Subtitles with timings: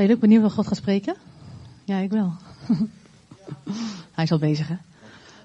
[0.00, 1.16] Zijn jullie ook benieuwd wat God gaat spreken?
[1.84, 2.32] Ja, ik wel.
[4.16, 4.74] Hij is al bezig, hè?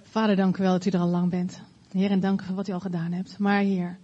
[0.04, 1.62] Vader, dank u wel dat u er al lang bent.
[1.92, 3.38] Heer, en dank voor wat u al gedaan hebt.
[3.38, 3.98] Maar Heer,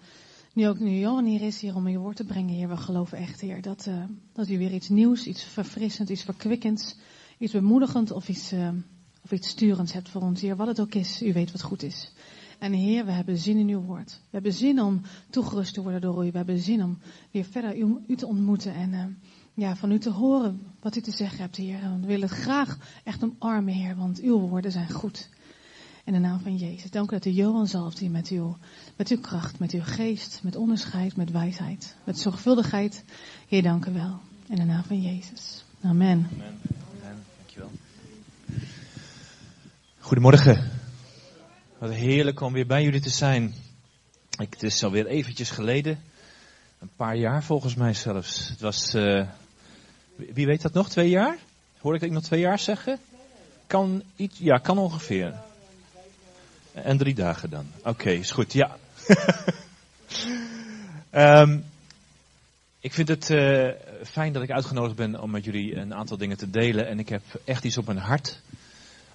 [0.54, 3.18] nu ook nu Johan hier is, hier om uw woord te brengen, Heer, we geloven
[3.18, 4.04] echt, Heer, dat, uh,
[4.34, 6.96] dat u weer iets nieuws, iets verfrissends, iets verkwikkends,
[7.38, 8.70] iets bemoedigend of iets, uh,
[9.24, 10.56] of iets sturends hebt voor ons, Heer.
[10.56, 12.12] Wat het ook is, u weet wat goed is.
[12.60, 14.12] En Heer, we hebben zin in uw woord.
[14.12, 16.32] We hebben zin om toegerust te worden door u.
[16.32, 16.98] We hebben zin om
[17.32, 19.04] weer verder u, u te ontmoeten en uh,
[19.54, 21.80] ja, van u te horen wat u te zeggen hebt, Heer.
[22.02, 25.30] We willen het graag echt omarmen, Heer, want uw woorden zijn goed.
[26.04, 26.92] In de naam van Jezus.
[26.92, 28.58] Dank u dat u Johan zalft hier met uw,
[28.96, 33.04] met uw kracht, met uw geest, met onderscheid, met wijsheid, met zorgvuldigheid.
[33.48, 34.20] Heer, dank u wel.
[34.48, 35.64] In de naam van Jezus.
[35.82, 36.30] Amen.
[36.34, 36.60] Amen.
[40.00, 40.72] Goedemorgen.
[41.78, 43.54] Wat heerlijk om weer bij jullie te zijn.
[44.38, 46.00] Ik, het is alweer eventjes geleden.
[46.80, 48.50] Een paar jaar volgens mij zelfs.
[48.50, 49.28] Het was, uh,
[50.34, 51.38] wie weet dat nog, twee jaar?
[51.80, 53.00] Hoor ik iemand twee jaar zeggen?
[53.68, 55.34] Kan iets, ja, kan ongeveer.
[56.74, 57.66] En drie dagen dan.
[57.84, 58.78] Oké, is goed, ja.
[61.12, 61.66] um,
[62.80, 63.70] ik vind het uh,
[64.04, 66.88] fijn dat ik uitgenodigd ben om met jullie een aantal dingen te delen.
[66.88, 68.40] En ik heb echt iets op mijn hart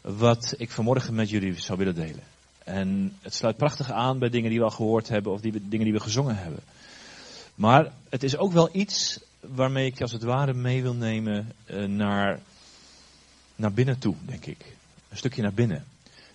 [0.00, 2.22] wat ik vanmorgen met jullie zou willen delen.
[2.64, 5.84] En het sluit prachtig aan bij dingen die we al gehoord hebben of die dingen
[5.84, 6.60] die we gezongen hebben.
[7.54, 9.20] Maar het is ook wel iets
[9.54, 12.40] waarmee ik als het ware mee wil nemen uh, naar,
[13.56, 14.76] naar binnen toe, denk ik.
[15.08, 15.84] Een stukje naar binnen.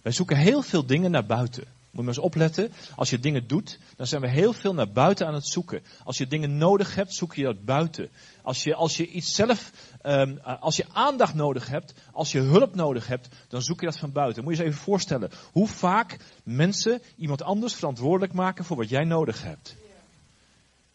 [0.02, 1.64] Wij zoeken heel veel dingen naar buiten.
[1.64, 2.72] Moet je maar eens opletten.
[2.96, 5.82] Als je dingen doet, dan zijn we heel veel naar buiten aan het zoeken.
[6.04, 8.10] Als je dingen nodig hebt, zoek je dat buiten.
[8.42, 9.72] Als je, als je iets zelf,
[10.04, 13.98] um, als je aandacht nodig hebt, als je hulp nodig hebt, dan zoek je dat
[13.98, 14.44] van buiten.
[14.44, 18.90] Moet je je eens even voorstellen hoe vaak mensen iemand anders verantwoordelijk maken voor wat
[18.90, 19.76] jij nodig hebt.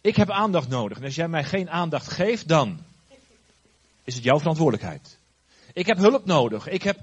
[0.06, 0.98] Ik heb aandacht nodig.
[0.98, 2.78] En als jij mij geen aandacht geeft, dan
[4.04, 5.18] is het jouw verantwoordelijkheid.
[5.72, 6.68] Ik heb hulp nodig.
[6.68, 6.98] Ik heb,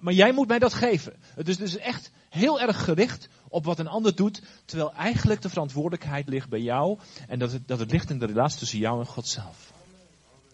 [0.00, 1.16] maar jij moet mij dat geven.
[1.34, 5.48] Het is dus echt heel erg gericht op wat een ander doet, terwijl eigenlijk de
[5.48, 6.98] verantwoordelijkheid ligt bij jou
[7.28, 9.72] en dat het, dat het ligt in de relatie tussen jou en God zelf.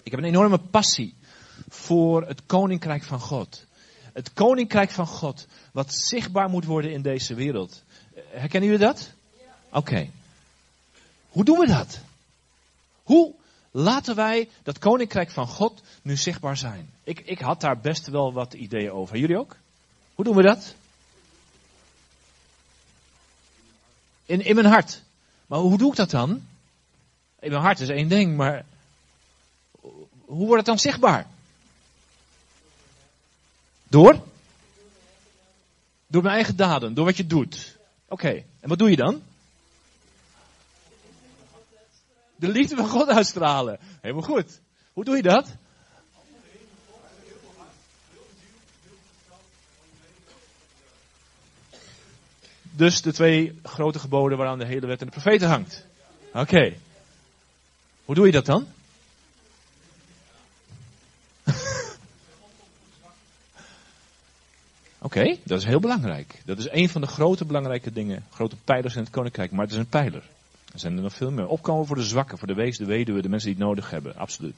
[0.03, 1.15] Ik heb een enorme passie
[1.69, 3.67] voor het koninkrijk van God.
[4.12, 7.83] Het koninkrijk van God, wat zichtbaar moet worden in deze wereld.
[8.15, 9.12] Herkennen jullie dat?
[9.71, 10.09] Oké.
[11.34, 11.99] Hoe doen we dat?
[13.03, 13.34] Hoe
[13.71, 16.91] laten wij dat koninkrijk van God nu zichtbaar zijn?
[17.05, 19.17] Ik, ik had daar best wel wat ideeën over.
[19.17, 19.56] Jullie ook?
[20.15, 20.75] Hoe doen we dat?
[24.27, 25.03] In, in mijn hart.
[25.47, 26.31] Maar hoe doe ik dat dan?
[27.41, 28.65] In mijn hart is één ding, maar
[30.25, 31.27] hoe wordt het dan zichtbaar?
[33.89, 34.23] Door?
[36.06, 37.77] Door mijn eigen daden, door wat je doet.
[38.05, 38.44] Oké, okay.
[38.61, 39.23] en wat doe je dan?
[42.44, 43.78] De liefde van God uitstralen.
[44.00, 44.60] Helemaal goed.
[44.93, 45.56] Hoe doe je dat?
[52.60, 55.87] Dus de twee grote geboden waaraan de hele wet en de profeten hangt.
[56.32, 56.72] Oké.
[58.05, 58.66] Hoe doe je dat dan?
[64.99, 66.43] Oké, dat is heel belangrijk.
[66.44, 69.72] Dat is een van de grote belangrijke dingen, grote pijlers in het koninkrijk, maar het
[69.72, 70.32] is een pijler.
[70.75, 71.47] Er zijn er nog veel meer.
[71.47, 74.17] Opkomen voor de zwakken, voor de wees, de weduwe, de mensen die het nodig hebben,
[74.17, 74.55] absoluut.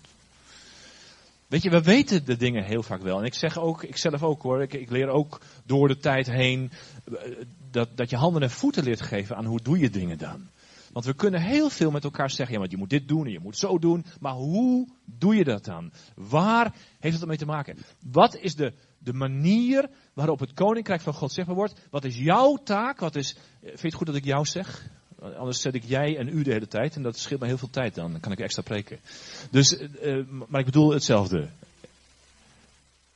[1.47, 3.19] Weet je, we weten de dingen heel vaak wel.
[3.19, 6.27] En ik zeg ook, ik zelf ook hoor, ik, ik leer ook door de tijd
[6.27, 6.71] heen
[7.71, 10.49] dat, dat je handen en voeten leert geven aan hoe doe je dingen dan.
[10.93, 13.33] Want we kunnen heel veel met elkaar zeggen, ja, maar je moet dit doen en
[13.33, 14.05] je moet zo doen.
[14.21, 15.93] Maar hoe doe je dat dan?
[16.15, 17.79] Waar heeft het ermee te maken?
[18.11, 21.81] Wat is de, de manier waarop het koninkrijk van God zichtbaar wordt?
[21.91, 23.01] Wat is jouw taak?
[23.01, 24.89] Wat is, vind je het goed dat ik jou zeg?
[25.21, 27.71] Anders zet ik jij en u de hele tijd en dat scheelt me heel veel
[27.71, 28.13] tijd dan.
[28.13, 28.99] Dan kan ik extra preken.
[29.51, 31.49] Dus, uh, maar ik bedoel hetzelfde.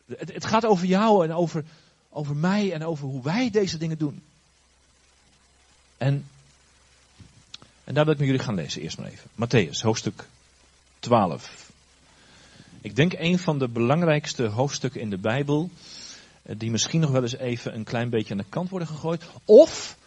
[0.06, 1.64] Het, het gaat over jou en over,
[2.08, 4.22] over mij en over hoe wij deze dingen doen.
[5.96, 6.24] En,
[7.84, 9.30] en daar wil ik met jullie gaan lezen, eerst maar even.
[9.34, 10.26] Matthäus, hoofdstuk
[10.98, 11.70] 12.
[12.80, 15.70] Ik denk een van de belangrijkste hoofdstukken in de Bijbel,
[16.42, 19.24] die misschien nog wel eens even een klein beetje aan de kant worden gegooid.
[19.44, 19.98] Of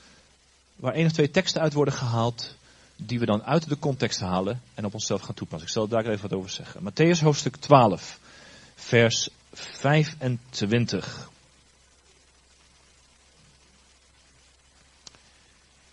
[0.84, 2.56] waar één of twee teksten uit worden gehaald,
[2.96, 5.68] die we dan uit de context halen en op onszelf gaan toepassen.
[5.68, 6.82] Ik zal daar even wat over zeggen.
[6.82, 8.20] Matthäus hoofdstuk 12,
[8.76, 11.30] vers 25.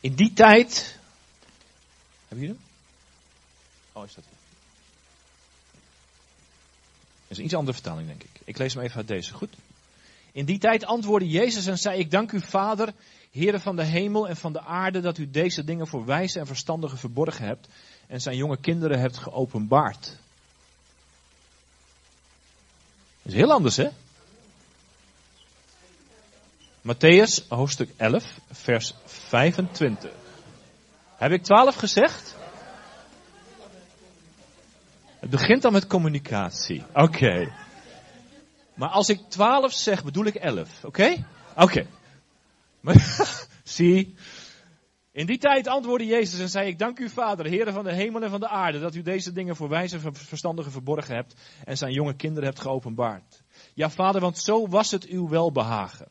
[0.00, 0.98] In die tijd.
[2.28, 2.66] Hebben jullie hem?
[3.92, 4.38] Oh, is dat hier?
[7.22, 8.40] Dat is een iets andere vertaling, denk ik.
[8.44, 9.32] Ik lees hem even uit deze.
[9.32, 9.54] Goed?
[10.32, 12.92] In die tijd antwoordde Jezus en zei: Ik dank u, Vader,
[13.30, 16.46] Heere van de hemel en van de aarde, dat u deze dingen voor wijze en
[16.46, 17.68] verstandigen verborgen hebt
[18.06, 20.18] en zijn jonge kinderen hebt geopenbaard.
[23.22, 23.88] is heel anders, hè?
[26.80, 30.10] Matthäus, hoofdstuk 11, vers 25.
[31.16, 32.36] Heb ik 12 gezegd?
[35.18, 36.84] Het begint dan met communicatie.
[36.94, 37.52] Oké.
[38.74, 40.84] Maar als ik 12 zeg, bedoel ik 11.
[40.84, 41.24] Oké?
[41.56, 41.86] Oké.
[43.64, 44.14] Zie.
[45.12, 48.22] In die tijd antwoordde Jezus en zei: Ik dank u, Vader, Heer van de hemel
[48.22, 51.34] en van de aarde, dat u deze dingen voor wijze en verstandigen verborgen hebt
[51.64, 53.42] en zijn jonge kinderen hebt geopenbaard.
[53.74, 56.08] Ja, Vader, want zo was het uw welbehagen.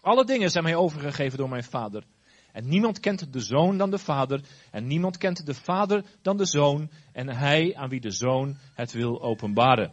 [0.00, 2.04] Alle dingen zijn mij overgegeven door mijn Vader.
[2.52, 4.40] En niemand kent de zoon dan de vader.
[4.70, 6.90] En niemand kent de vader dan de zoon.
[7.12, 9.92] En hij aan wie de zoon het wil openbaren.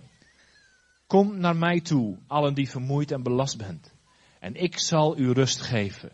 [1.08, 3.97] Kom naar mij toe, allen die vermoeid en belast bent.
[4.40, 6.12] En ik zal u rust geven.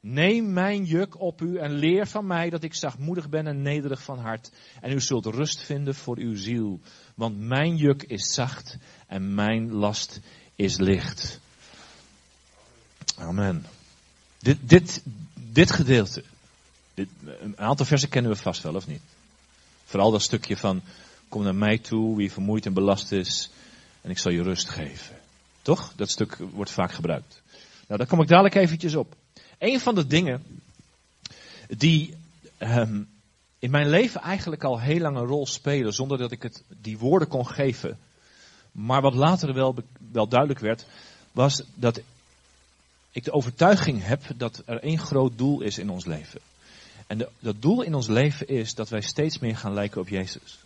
[0.00, 4.02] Neem mijn juk op u en leer van mij dat ik zachtmoedig ben en nederig
[4.02, 4.50] van hart.
[4.80, 6.80] En u zult rust vinden voor uw ziel.
[7.14, 8.76] Want mijn juk is zacht
[9.06, 10.20] en mijn last
[10.54, 11.40] is licht.
[13.16, 13.66] Amen.
[14.38, 15.02] Dit, dit,
[15.34, 16.24] dit gedeelte,
[16.94, 17.08] dit,
[17.40, 19.02] een aantal versen kennen we vast wel, of niet?
[19.84, 20.82] Vooral dat stukje van,
[21.28, 23.50] kom naar mij toe, wie vermoeid en belast is,
[24.00, 25.16] en ik zal je rust geven.
[25.68, 25.92] Toch?
[25.96, 27.42] Dat stuk wordt vaak gebruikt.
[27.86, 29.14] Nou, daar kom ik dadelijk eventjes op.
[29.58, 30.42] Een van de dingen
[31.66, 32.14] die
[32.58, 33.08] um,
[33.58, 36.98] in mijn leven eigenlijk al heel lang een rol spelen, zonder dat ik het die
[36.98, 37.98] woorden kon geven,
[38.72, 39.74] maar wat later wel,
[40.12, 40.86] wel duidelijk werd,
[41.32, 42.00] was dat
[43.10, 46.40] ik de overtuiging heb dat er één groot doel is in ons leven.
[47.06, 50.58] En dat doel in ons leven is dat wij steeds meer gaan lijken op Jezus.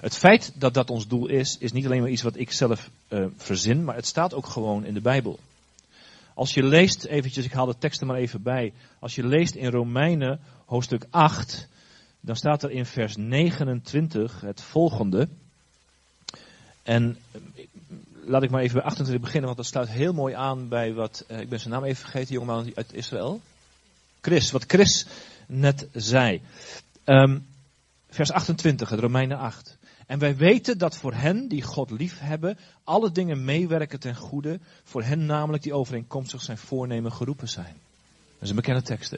[0.00, 2.90] Het feit dat dat ons doel is, is niet alleen maar iets wat ik zelf
[3.08, 5.38] uh, verzin, maar het staat ook gewoon in de Bijbel.
[6.34, 8.72] Als je leest, eventjes, ik haal de tekst er maar even bij.
[8.98, 11.68] Als je leest in Romeinen hoofdstuk 8,
[12.20, 15.28] dan staat er in vers 29 het volgende.
[16.82, 17.16] En
[18.24, 21.24] laat ik maar even bij 28 beginnen, want dat sluit heel mooi aan bij wat,
[21.30, 23.40] uh, ik ben zijn naam even vergeten, jongeman uit Israël.
[24.20, 25.06] Chris, wat Chris
[25.46, 26.40] net zei.
[27.04, 27.46] Um,
[28.10, 29.78] vers 28, het Romeinen 8.
[30.10, 34.60] En wij weten dat voor hen die God lief hebben, alle dingen meewerken ten goede,
[34.84, 37.76] voor hen namelijk die overeenkomstig zijn voornemen geroepen zijn.
[38.32, 39.16] Dat is een bekende tekst, hè?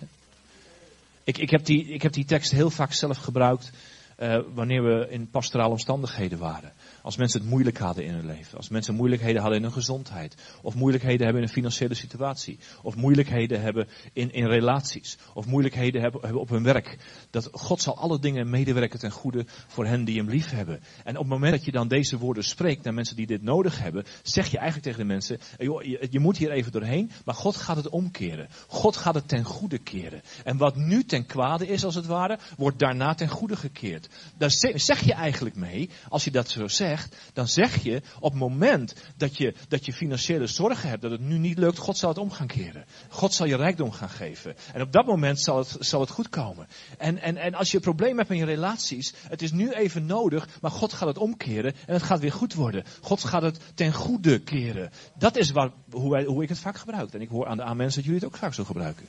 [1.24, 3.70] Ik, ik, heb die, ik heb die tekst heel vaak zelf gebruikt
[4.18, 6.72] uh, wanneer we in pastorale omstandigheden waren.
[7.02, 8.56] Als mensen het moeilijk hadden in hun leven.
[8.56, 10.34] Als mensen moeilijkheden hadden in hun gezondheid.
[10.62, 12.58] Of moeilijkheden hebben in een financiële situatie.
[12.82, 15.18] Of moeilijkheden hebben in, in relaties.
[15.34, 16.98] Of moeilijkheden hebben, hebben op hun werk.
[17.30, 20.80] Dat God zal alle dingen medewerken ten goede voor hen die hem lief hebben.
[21.04, 23.78] En op het moment dat je dan deze woorden spreekt naar mensen die dit nodig
[23.78, 24.04] hebben.
[24.22, 25.38] Zeg je eigenlijk tegen de mensen.
[25.58, 27.10] Joh, je, je moet hier even doorheen.
[27.24, 28.48] Maar God gaat het omkeren.
[28.66, 30.22] God gaat het ten goede keren.
[30.44, 32.38] En wat nu ten kwade is als het ware.
[32.56, 34.08] Wordt daarna ten goede gekeerd.
[34.36, 35.90] Daar zeg je eigenlijk mee.
[36.08, 36.90] Als je dat zo zegt
[37.32, 41.20] dan zeg je op het moment dat je, dat je financiële zorgen hebt, dat het
[41.20, 42.84] nu niet lukt, God zal het om gaan keren.
[43.08, 44.56] God zal je rijkdom gaan geven.
[44.72, 46.66] En op dat moment zal het, zal het goed komen.
[46.98, 50.06] En, en, en als je een probleem hebt in je relaties, het is nu even
[50.06, 52.84] nodig, maar God gaat het omkeren en het gaat weer goed worden.
[53.00, 54.90] God gaat het ten goede keren.
[55.18, 57.14] Dat is waar, hoe, wij, hoe ik het vaak gebruik.
[57.14, 59.06] En ik hoor aan de mensen dat jullie het ook vaak zo gebruiken.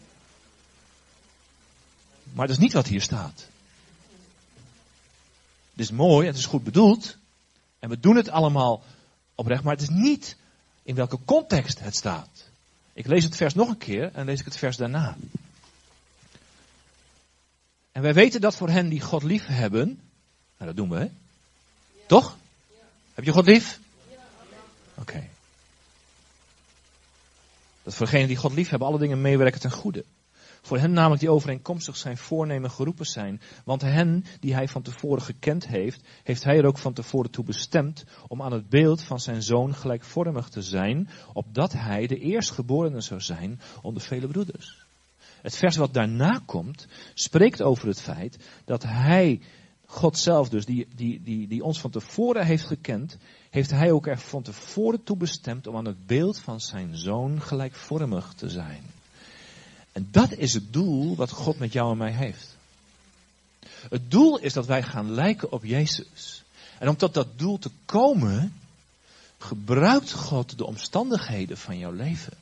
[2.34, 3.48] Maar dat is niet wat hier staat.
[5.72, 7.18] Het is mooi, het is goed bedoeld.
[7.84, 8.84] En we doen het allemaal
[9.36, 10.38] oprecht, maar het is niet
[10.84, 12.50] in welke context het staat.
[12.94, 15.18] Ik lees het vers nog een keer en lees ik het vers daarna.
[17.92, 19.88] En wij weten dat voor hen die God lief hebben,
[20.58, 21.10] nou dat doen we hè?
[22.08, 22.38] Toch?
[23.14, 23.80] Heb je God lief?
[24.96, 25.30] Oké.
[27.84, 30.06] Dat voor degenen die God lief hebben alle dingen meewerken ten goede.
[30.66, 33.42] Voor hen namelijk die overeenkomstig zijn voornemen geroepen zijn.
[33.66, 37.44] Want hen die hij van tevoren gekend heeft, heeft hij er ook van tevoren toe
[37.44, 43.02] bestemd om aan het beeld van zijn zoon gelijkvormig te zijn, opdat hij de eerstgeborene
[43.02, 44.86] zou zijn onder vele broeders.
[45.42, 49.42] Het vers wat daarna komt, spreekt over het feit dat hij,
[49.86, 53.18] God zelf dus, die, die, die, die ons van tevoren heeft gekend,
[53.50, 57.42] heeft hij ook er van tevoren toe bestemd om aan het beeld van zijn zoon
[57.42, 58.84] gelijkvormig te zijn.
[59.94, 62.56] En dat is het doel wat God met jou en mij heeft.
[63.90, 66.44] Het doel is dat wij gaan lijken op Jezus.
[66.80, 68.54] En om tot dat doel te komen,
[69.38, 72.34] gebruikt God de omstandigheden van jouw leven.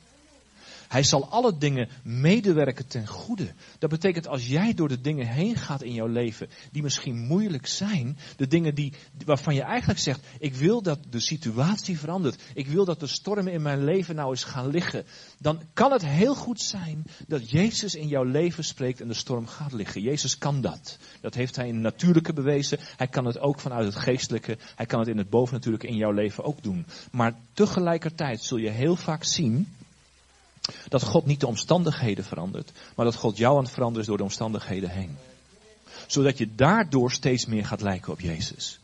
[0.92, 3.52] Hij zal alle dingen medewerken ten goede.
[3.78, 7.66] Dat betekent als jij door de dingen heen gaat in jouw leven, die misschien moeilijk
[7.66, 8.92] zijn, de dingen die,
[9.24, 13.52] waarvan je eigenlijk zegt, ik wil dat de situatie verandert, ik wil dat de stormen
[13.52, 15.04] in mijn leven nou eens gaan liggen,
[15.38, 19.46] dan kan het heel goed zijn dat Jezus in jouw leven spreekt en de storm
[19.46, 20.02] gaat liggen.
[20.02, 20.98] Jezus kan dat.
[21.20, 22.78] Dat heeft hij in het natuurlijke bewezen.
[22.96, 24.58] Hij kan het ook vanuit het geestelijke.
[24.76, 26.86] Hij kan het in het bovennatuurlijke in jouw leven ook doen.
[27.12, 29.66] Maar tegelijkertijd zul je heel vaak zien
[30.88, 34.16] dat God niet de omstandigheden verandert, maar dat God jou aan het veranderen is door
[34.16, 35.16] de omstandigheden heen.
[36.06, 38.78] Zodat je daardoor steeds meer gaat lijken op Jezus.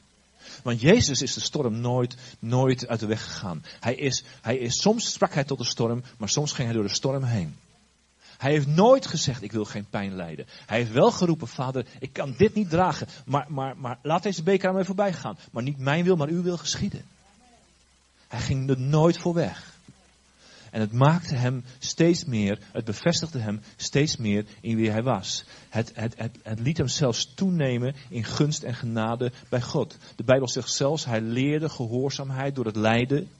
[0.62, 3.64] Want Jezus is de storm nooit, nooit uit de weg gegaan.
[3.80, 6.86] Hij is, hij is, soms sprak hij tot de storm, maar soms ging hij door
[6.86, 7.56] de storm heen.
[8.38, 10.46] Hij heeft nooit gezegd, ik wil geen pijn lijden.
[10.66, 14.42] Hij heeft wel geroepen, vader, ik kan dit niet dragen, maar, maar, maar laat deze
[14.42, 15.38] beker aan mij voorbij gaan.
[15.50, 17.04] Maar niet mijn wil, maar uw wil geschieden.
[18.28, 19.77] Hij ging er nooit voor weg.
[20.70, 25.44] En het maakte hem steeds meer, het bevestigde hem steeds meer in wie hij was.
[25.68, 29.96] Het, het, het, het liet hem zelfs toenemen in gunst en genade bij God.
[30.16, 33.30] De Bijbel zegt zelfs, hij leerde gehoorzaamheid door het lijden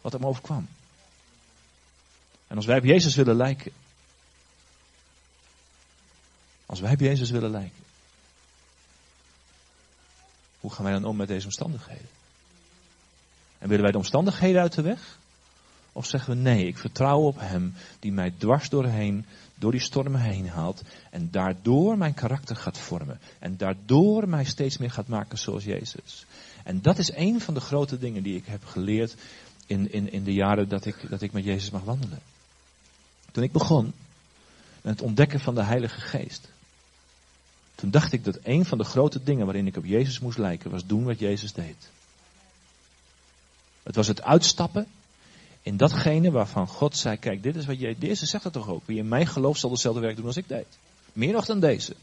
[0.00, 0.68] wat hem overkwam.
[2.46, 3.72] En als wij op Jezus willen lijken,
[6.66, 7.82] als wij op Jezus willen lijken,
[10.60, 12.08] hoe gaan wij dan om met deze omstandigheden?
[13.58, 15.18] En willen wij de omstandigheden uit de weg?
[15.92, 20.20] Of zeggen we nee, ik vertrouw op Hem die mij dwars doorheen, door die stormen
[20.20, 25.38] heen haalt en daardoor mijn karakter gaat vormen en daardoor mij steeds meer gaat maken
[25.38, 26.26] zoals Jezus.
[26.64, 29.16] En dat is een van de grote dingen die ik heb geleerd
[29.66, 32.20] in, in, in de jaren dat ik, dat ik met Jezus mag wandelen.
[33.30, 33.92] Toen ik begon
[34.80, 36.48] met het ontdekken van de Heilige Geest,
[37.74, 40.70] toen dacht ik dat een van de grote dingen waarin ik op Jezus moest lijken
[40.70, 41.88] was doen wat Jezus deed.
[43.82, 44.86] Het was het uitstappen
[45.62, 48.82] in datgene waarvan God zei, kijk, dit is wat jij, deze zegt het toch ook.
[48.86, 50.66] Wie in mij gelooft zal dezelfde werk doen als ik deed.
[51.12, 51.94] Meer nog dan deze.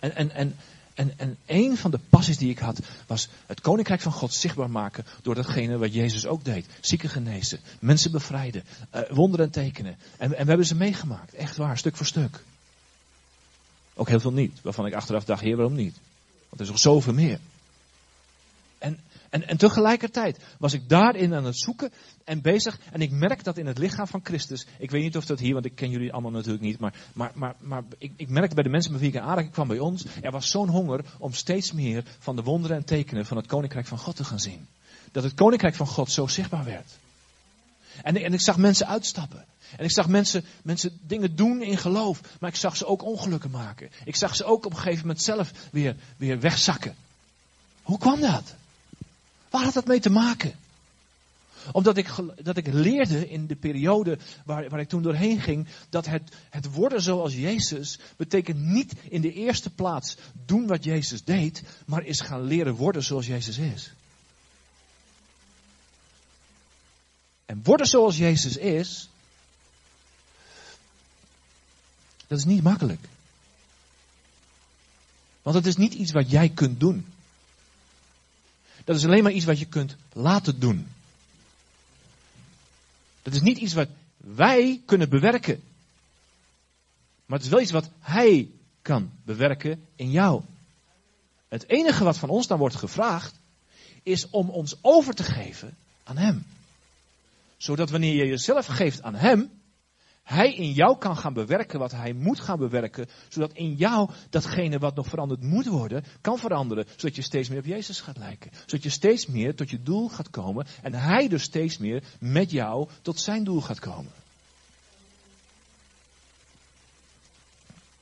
[0.00, 0.56] En, en, en,
[0.94, 4.70] en, en een van de passies die ik had, was het koninkrijk van God zichtbaar
[4.70, 6.66] maken door datgene wat Jezus ook deed.
[6.80, 8.64] Zieken genezen, mensen bevrijden,
[8.94, 9.96] uh, wonderen en tekenen.
[10.16, 12.42] En, en we hebben ze meegemaakt, echt waar, stuk voor stuk.
[13.94, 15.96] Ook heel veel niet, waarvan ik achteraf dacht, heer, waarom niet?
[16.48, 17.38] Want er is nog zoveel meer.
[19.30, 21.92] En, en, tegelijkertijd was ik daarin aan het zoeken
[22.24, 22.78] en bezig.
[22.92, 24.66] En ik merk dat in het lichaam van Christus.
[24.78, 26.78] Ik weet niet of dat hier, want ik ken jullie allemaal natuurlijk niet.
[26.78, 29.52] Maar, maar, maar, maar ik, ik merkte bij de mensen met wie ik in aanraking
[29.52, 30.04] kwam bij ons.
[30.20, 33.86] Er was zo'n honger om steeds meer van de wonderen en tekenen van het koninkrijk
[33.86, 34.66] van God te gaan zien.
[35.12, 36.98] Dat het koninkrijk van God zo zichtbaar werd.
[38.02, 39.44] En, en ik zag mensen uitstappen.
[39.76, 42.20] En ik zag mensen, mensen dingen doen in geloof.
[42.40, 43.90] Maar ik zag ze ook ongelukken maken.
[44.04, 46.96] Ik zag ze ook op een gegeven moment zelf weer, weer wegzakken.
[47.82, 48.54] Hoe kwam dat?
[49.50, 50.54] Waar had dat mee te maken?
[51.72, 52.10] Omdat ik,
[52.42, 56.72] dat ik leerde in de periode waar, waar ik toen doorheen ging, dat het, het
[56.72, 60.16] worden zoals Jezus betekent niet in de eerste plaats
[60.46, 63.92] doen wat Jezus deed, maar is gaan leren worden zoals Jezus is.
[67.46, 69.08] En worden zoals Jezus is,
[72.26, 73.08] dat is niet makkelijk.
[75.42, 77.06] Want het is niet iets wat jij kunt doen.
[78.84, 80.86] Dat is alleen maar iets wat je kunt laten doen.
[83.22, 85.62] Dat is niet iets wat wij kunnen bewerken.
[87.26, 88.48] Maar het is wel iets wat Hij
[88.82, 90.42] kan bewerken in jou.
[91.48, 93.34] Het enige wat van ons dan wordt gevraagd,
[94.02, 96.46] is om ons over te geven aan Hem.
[97.56, 99.50] Zodat wanneer je jezelf geeft aan Hem,
[100.30, 104.78] hij in jou kan gaan bewerken wat hij moet gaan bewerken, zodat in jou datgene
[104.78, 108.50] wat nog veranderd moet worden, kan veranderen, zodat je steeds meer op Jezus gaat lijken.
[108.66, 112.50] Zodat je steeds meer tot je doel gaat komen en hij dus steeds meer met
[112.50, 114.12] jou tot zijn doel gaat komen.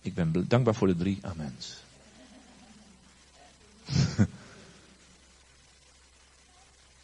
[0.00, 1.76] Ik ben dankbaar voor de drie amens.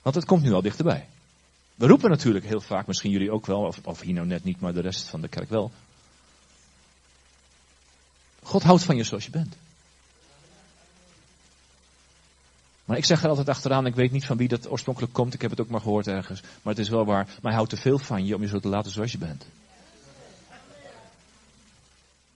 [0.03, 1.09] Want het komt nu al dichterbij.
[1.75, 4.61] We roepen natuurlijk heel vaak, misschien jullie ook wel, of, of hier nou net niet,
[4.61, 5.73] maar de rest van de kerk wel.
[8.43, 9.57] God houdt van je zoals je bent.
[12.85, 15.41] Maar ik zeg er altijd achteraan, ik weet niet van wie dat oorspronkelijk komt, ik
[15.41, 16.41] heb het ook maar gehoord ergens.
[16.41, 18.69] Maar het is wel waar, maar houdt te veel van je om je zo te
[18.69, 19.47] laten zoals je bent.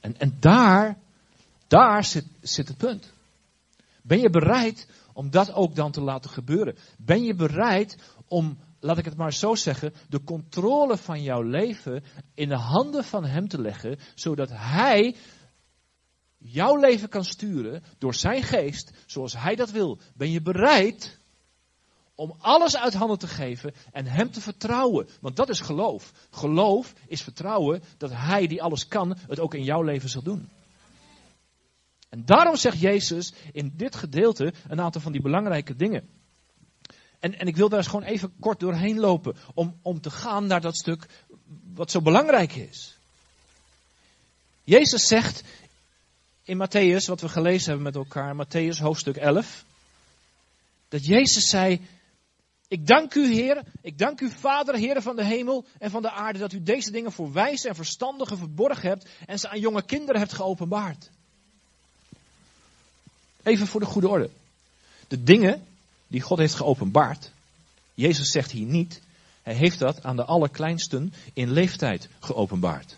[0.01, 0.97] En, en daar,
[1.67, 3.13] daar zit, zit het punt.
[4.03, 6.77] Ben je bereid om dat ook dan te laten gebeuren?
[6.97, 7.97] Ben je bereid
[8.29, 12.05] om laat ik het maar zo zeggen, de controle van jouw leven
[12.35, 15.17] in de handen van Hem te leggen, zodat Hij
[16.39, 19.99] jouw leven kan sturen door Zijn geest, zoals Hij dat wil.
[20.15, 21.19] Ben je bereid
[22.15, 25.09] om alles uit handen te geven en Hem te vertrouwen.
[25.21, 26.13] Want dat is geloof.
[26.31, 30.49] Geloof is vertrouwen dat Hij die alles kan, het ook in jouw leven zal doen.
[32.09, 36.18] En daarom zegt Jezus in dit gedeelte een aantal van die belangrijke dingen.
[37.21, 40.47] En, en ik wil daar eens gewoon even kort doorheen lopen om, om te gaan
[40.47, 41.07] naar dat stuk
[41.75, 42.97] wat zo belangrijk is.
[44.65, 45.43] Jezus zegt
[46.43, 49.65] in Matthäus, wat we gelezen hebben met elkaar, Matthäus hoofdstuk 11,
[50.89, 51.81] dat Jezus zei,
[52.69, 56.11] ik dank u Heer, ik dank u Vader, Heer van de hemel en van de
[56.11, 59.83] aarde, dat u deze dingen voor wijze en verstandigen verborgen hebt en ze aan jonge
[59.83, 61.11] kinderen hebt geopenbaard.
[63.43, 64.31] Even voor de goede orde.
[65.09, 65.67] De dingen
[66.09, 67.31] die God heeft geopenbaard,
[67.95, 69.01] Jezus zegt hier niet,
[69.43, 72.97] hij heeft dat aan de allerkleinsten in leeftijd geopenbaard.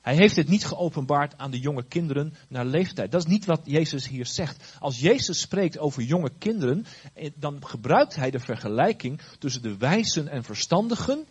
[0.00, 3.10] Hij heeft het niet geopenbaard aan de jonge kinderen naar leeftijd.
[3.10, 4.76] Dat is niet wat Jezus hier zegt.
[4.78, 10.28] Als Jezus spreekt over jonge kinderen, eh, dan gebruikt hij de vergelijking tussen de wijzen
[10.28, 11.26] en verstandigen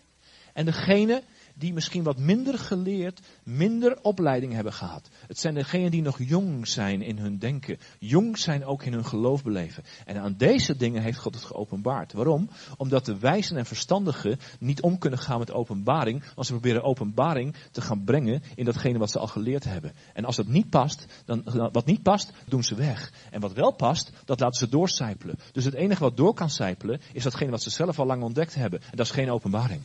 [0.53, 1.23] en degene
[1.53, 5.09] die misschien wat minder geleerd, minder opleiding hebben gehad.
[5.27, 9.05] Het zijn degenen die nog jong zijn in hun denken, jong zijn ook in hun
[9.05, 9.83] geloof beleven.
[10.05, 12.13] En aan deze dingen heeft God het geopenbaard.
[12.13, 12.49] Waarom?
[12.77, 17.55] Omdat de wijzen en verstandigen niet om kunnen gaan met openbaring, want ze proberen openbaring
[17.71, 19.93] te gaan brengen in datgene wat ze al geleerd hebben.
[20.13, 23.11] En als dat niet past, dan, wat niet past, doen ze weg.
[23.31, 25.39] En wat wel past, dat laten ze doorcijpelen.
[25.51, 28.55] Dus het enige wat door kan zijpelen, is datgene wat ze zelf al lang ontdekt
[28.55, 28.81] hebben.
[28.81, 29.81] En dat is geen openbaring.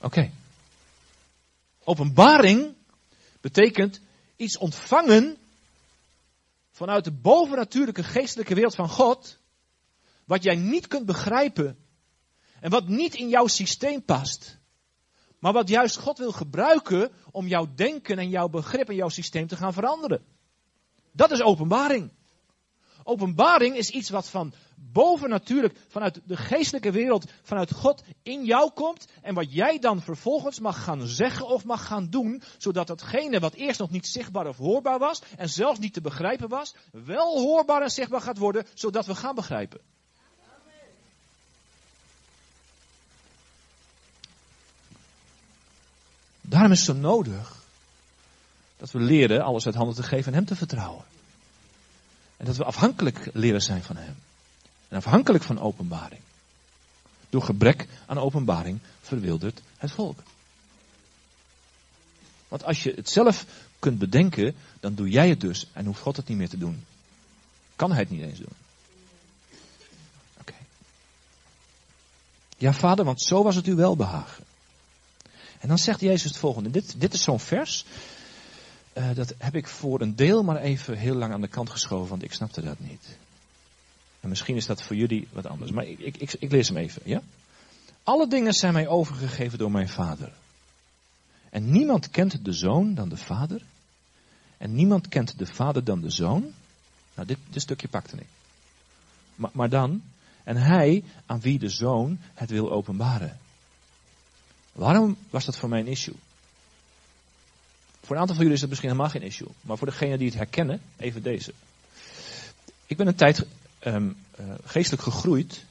[0.00, 0.30] Oké.
[1.84, 2.74] Openbaring
[3.40, 4.00] betekent
[4.36, 5.36] iets ontvangen
[6.70, 9.38] vanuit de bovennatuurlijke geestelijke wereld van God,
[10.24, 11.78] wat jij niet kunt begrijpen
[12.60, 14.58] en wat niet in jouw systeem past,
[15.38, 19.46] maar wat juist God wil gebruiken om jouw denken en jouw begrip en jouw systeem
[19.46, 20.24] te gaan veranderen.
[21.12, 22.10] Dat is openbaring.
[23.10, 28.70] Openbaring is iets wat van boven natuurlijk, vanuit de geestelijke wereld, vanuit God in jou
[28.70, 29.06] komt.
[29.22, 32.42] En wat jij dan vervolgens mag gaan zeggen of mag gaan doen.
[32.58, 35.22] Zodat datgene wat eerst nog niet zichtbaar of hoorbaar was.
[35.36, 36.74] En zelfs niet te begrijpen was.
[36.90, 38.66] Wel hoorbaar en zichtbaar gaat worden.
[38.74, 39.80] Zodat we gaan begrijpen.
[46.40, 47.56] Daarom is het zo nodig
[48.76, 51.04] dat we leren alles uit handen te geven en Hem te vertrouwen.
[52.40, 54.16] En dat we afhankelijk leren zijn van Hem.
[54.88, 56.20] En afhankelijk van openbaring.
[57.30, 60.22] Door gebrek aan openbaring verwildert het volk.
[62.48, 63.44] Want als je het zelf
[63.78, 66.84] kunt bedenken, dan doe jij het dus en hoeft God het niet meer te doen.
[67.76, 68.54] Kan hij het niet eens doen.
[70.40, 70.54] Oké.
[72.58, 74.44] Ja, vader, want zo was het u wel behagen.
[75.58, 76.70] En dan zegt Jezus het volgende.
[76.70, 77.84] Dit, dit is zo'n vers.
[78.94, 82.08] Uh, dat heb ik voor een deel maar even heel lang aan de kant geschoven,
[82.08, 83.16] want ik snapte dat niet.
[84.20, 85.70] En misschien is dat voor jullie wat anders.
[85.70, 87.22] Maar ik, ik, ik, ik lees hem even, ja?
[88.02, 90.32] Alle dingen zijn mij overgegeven door mijn vader.
[91.50, 93.62] En niemand kent de zoon dan de vader.
[94.58, 96.52] En niemand kent de vader dan de zoon.
[97.14, 98.26] Nou, dit, dit stukje pakte ik.
[99.34, 100.02] Maar, maar dan,
[100.44, 103.38] en hij aan wie de zoon het wil openbaren.
[104.72, 106.16] Waarom was dat voor mij een issue?
[108.10, 109.48] Voor een aantal van jullie is dat misschien helemaal geen issue.
[109.60, 111.52] Maar voor degenen die het herkennen, even deze.
[112.86, 113.46] Ik ben een tijd
[113.84, 115.64] um, uh, geestelijk gegroeid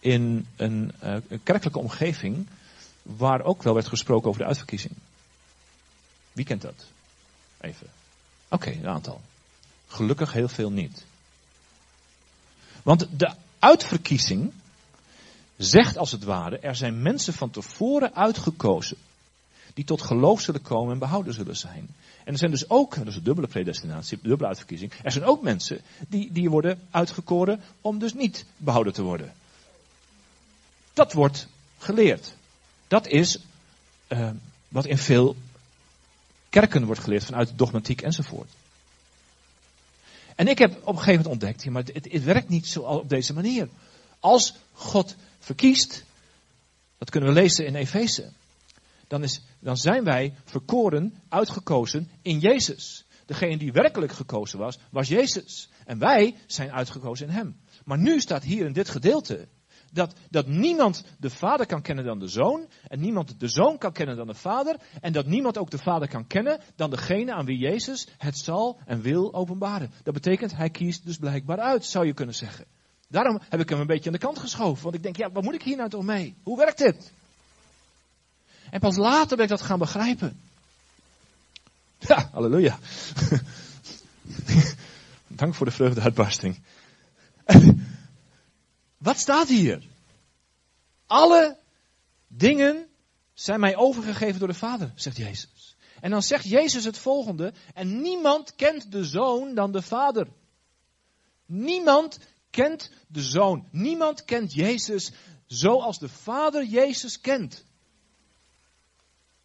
[0.00, 2.46] in een, uh, een, kerkelijke omgeving
[3.02, 4.94] waar ook wel werd gesproken over de uitverkiezing.
[6.32, 6.86] Wie kent dat?
[7.60, 7.86] Even.
[8.48, 9.20] Oké, een aantal.
[9.86, 11.04] Gelukkig heel veel niet.
[12.82, 14.52] Want de uitverkiezing
[15.56, 18.96] zegt als het ware, er zijn mensen van tevoren uitgekozen
[19.76, 21.88] die tot geloof zullen komen en behouden zullen zijn.
[22.24, 24.92] En er zijn dus ook, dat is een dubbele predestinatie, dubbele uitverkiezing.
[25.02, 29.32] Er zijn ook mensen die, die worden uitgekoren om dus niet behouden te worden.
[30.92, 32.34] Dat wordt geleerd.
[32.88, 33.38] Dat is
[34.08, 34.30] uh,
[34.68, 35.36] wat in veel
[36.48, 38.50] kerken wordt geleerd vanuit dogmatiek enzovoort.
[40.34, 43.08] En ik heb op een gegeven moment ontdekt, maar het, het werkt niet zo op
[43.08, 43.68] deze manier.
[44.20, 46.04] Als God verkiest,
[46.98, 48.32] dat kunnen we lezen in Efeze,
[49.06, 53.06] dan, is, dan zijn wij verkoren, uitgekozen in Jezus.
[53.26, 55.70] Degene die werkelijk gekozen was, was Jezus.
[55.84, 57.60] En wij zijn uitgekozen in Hem.
[57.84, 59.48] Maar nu staat hier in dit gedeelte
[59.92, 62.66] dat, dat niemand de Vader kan kennen dan de Zoon.
[62.88, 64.76] En niemand de Zoon kan kennen dan de Vader.
[65.00, 68.78] En dat niemand ook de Vader kan kennen dan degene aan wie Jezus het zal
[68.84, 69.90] en wil openbaren.
[70.02, 72.64] Dat betekent, hij kiest dus blijkbaar uit, zou je kunnen zeggen.
[73.08, 74.82] Daarom heb ik hem een beetje aan de kant geschoven.
[74.82, 76.36] Want ik denk, ja, wat moet ik hier nou toch mee?
[76.42, 77.12] Hoe werkt dit?
[78.76, 80.40] En pas later ben ik dat gaan begrijpen.
[81.98, 82.78] Ja, halleluja.
[85.26, 86.62] Dank voor de vreugdeuitbarsting.
[89.06, 89.82] Wat staat hier?
[91.06, 91.56] Alle
[92.26, 92.86] dingen
[93.34, 95.76] zijn mij overgegeven door de Vader, zegt Jezus.
[96.00, 97.52] En dan zegt Jezus het volgende.
[97.74, 100.28] En niemand kent de zoon dan de Vader.
[101.46, 102.18] Niemand
[102.50, 103.68] kent de zoon.
[103.70, 105.12] Niemand kent Jezus
[105.46, 107.64] zoals de Vader Jezus kent.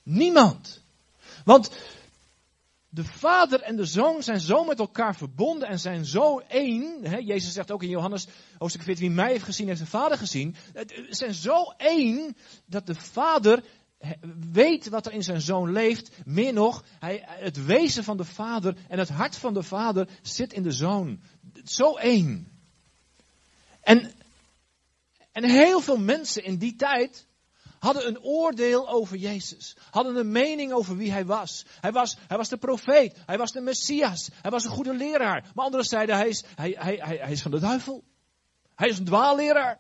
[0.04, 0.84] Niemand.
[1.46, 1.72] Want
[2.90, 7.06] de Vader en de Zoon zijn zo met elkaar verbonden en zijn zo één.
[7.06, 7.18] Hè?
[7.18, 10.56] Jezus zegt ook in Johannes hoofdstuk 14, wie mij heeft gezien, heeft de Vader gezien.
[10.74, 12.36] Ze zijn zo één
[12.66, 13.64] dat de Vader
[14.52, 16.12] weet wat er in zijn Zoon leeft.
[16.26, 20.54] Meer nog, hij, het wezen van de Vader en het hart van de Vader zit
[20.54, 21.22] in de Zoon.
[21.64, 22.52] Zo één.
[23.82, 24.12] En,
[25.32, 27.28] en heel veel mensen in die tijd
[27.82, 29.78] hadden een oordeel over Jezus.
[29.90, 31.66] Hadden een mening over wie hij was.
[31.80, 33.18] Hij was, hij was de profeet.
[33.26, 34.30] Hij was de Messias.
[34.42, 35.52] Hij was een goede leraar.
[35.54, 38.04] Maar anderen zeiden hij is, hij, hij, hij, hij is van de duivel.
[38.76, 39.80] Hij is een dwaalleraar.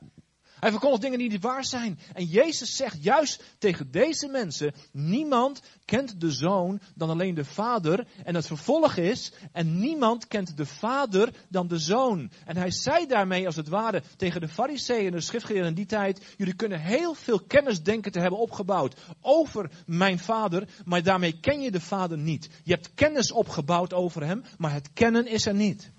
[0.61, 1.99] Hij verkondigt dingen die niet waar zijn.
[2.13, 8.07] En Jezus zegt juist tegen deze mensen: niemand kent de zoon dan alleen de vader.
[8.23, 12.31] En het vervolg is: en niemand kent de vader dan de zoon.
[12.45, 15.85] En hij zei daarmee als het ware tegen de fariseeën en de schriftgeleerden in die
[15.85, 21.39] tijd: jullie kunnen heel veel kennis denken te hebben opgebouwd over mijn vader, maar daarmee
[21.39, 22.49] ken je de vader niet.
[22.63, 25.91] Je hebt kennis opgebouwd over hem, maar het kennen is er niet.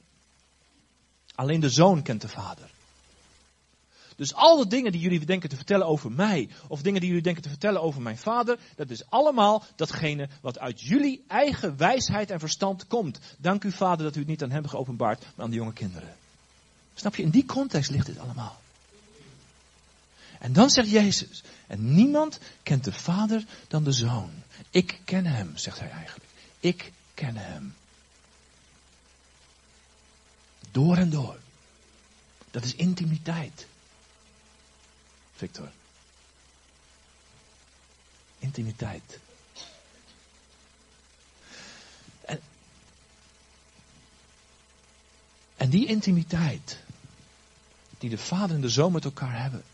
[1.34, 2.71] Alleen de zoon kent de vader.
[4.22, 7.24] Dus al de dingen die jullie denken te vertellen over mij, of dingen die jullie
[7.24, 12.30] denken te vertellen over mijn vader, dat is allemaal datgene wat uit jullie eigen wijsheid
[12.30, 13.18] en verstand komt.
[13.38, 16.16] Dank u vader dat u het niet aan hem geopenbaard, maar aan de jonge kinderen.
[16.94, 18.60] Snap je, in die context ligt dit allemaal.
[20.38, 24.30] En dan zegt Jezus, en niemand kent de vader dan de zoon.
[24.70, 26.28] Ik ken hem, zegt hij eigenlijk.
[26.60, 27.74] Ik ken hem.
[30.70, 31.38] Door en door.
[32.50, 33.66] Dat is intimiteit.
[35.42, 35.70] Victor.
[38.38, 39.18] Intimiteit.
[42.20, 42.40] En,
[45.56, 46.78] en die intimiteit,
[47.98, 49.64] die de vader en de zoon met elkaar hebben,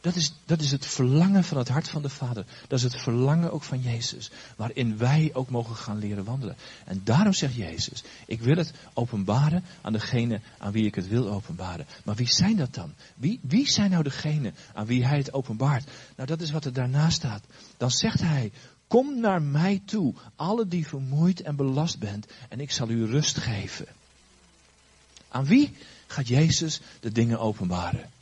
[0.00, 2.44] dat is, dat is het verlangen van het hart van de Vader.
[2.68, 4.30] Dat is het verlangen ook van Jezus.
[4.56, 6.56] Waarin wij ook mogen gaan leren wandelen.
[6.84, 11.28] En daarom zegt Jezus, ik wil het openbaren aan degene aan wie ik het wil
[11.28, 11.86] openbaren.
[12.04, 12.94] Maar wie zijn dat dan?
[13.14, 15.90] Wie, wie zijn nou degene aan wie hij het openbaart?
[16.16, 17.44] Nou, dat is wat er daarna staat.
[17.76, 18.52] Dan zegt hij,
[18.86, 23.38] kom naar mij toe, alle die vermoeid en belast bent, en ik zal u rust
[23.38, 23.86] geven.
[25.28, 28.14] Aan wie gaat Jezus de dingen openbaren?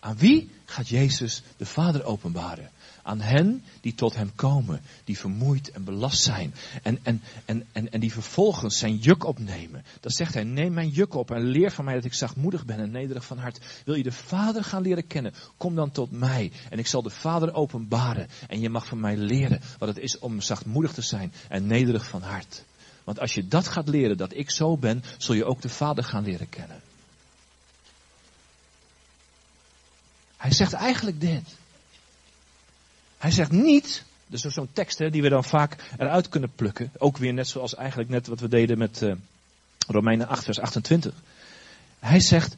[0.00, 2.70] Aan wie gaat Jezus de Vader openbaren?
[3.02, 6.54] Aan hen die tot hem komen, die vermoeid en belast zijn.
[6.82, 9.84] En, en, en, en, en die vervolgens zijn juk opnemen.
[10.00, 12.78] Dan zegt hij, neem mijn juk op en leer van mij dat ik zachtmoedig ben
[12.78, 13.82] en nederig van hart.
[13.84, 15.34] Wil je de Vader gaan leren kennen?
[15.56, 18.28] Kom dan tot mij en ik zal de Vader openbaren.
[18.48, 22.08] En je mag van mij leren wat het is om zachtmoedig te zijn en nederig
[22.08, 22.64] van hart.
[23.04, 26.04] Want als je dat gaat leren, dat ik zo ben, zul je ook de Vader
[26.04, 26.80] gaan leren kennen.
[30.36, 31.54] Hij zegt eigenlijk dit.
[33.18, 36.92] Hij zegt niet, dus zo'n tekst hè, die we dan vaak eruit kunnen plukken.
[36.98, 39.14] Ook weer net zoals eigenlijk net wat we deden met uh,
[39.86, 41.14] Romeinen 8 vers 28.
[41.98, 42.56] Hij zegt,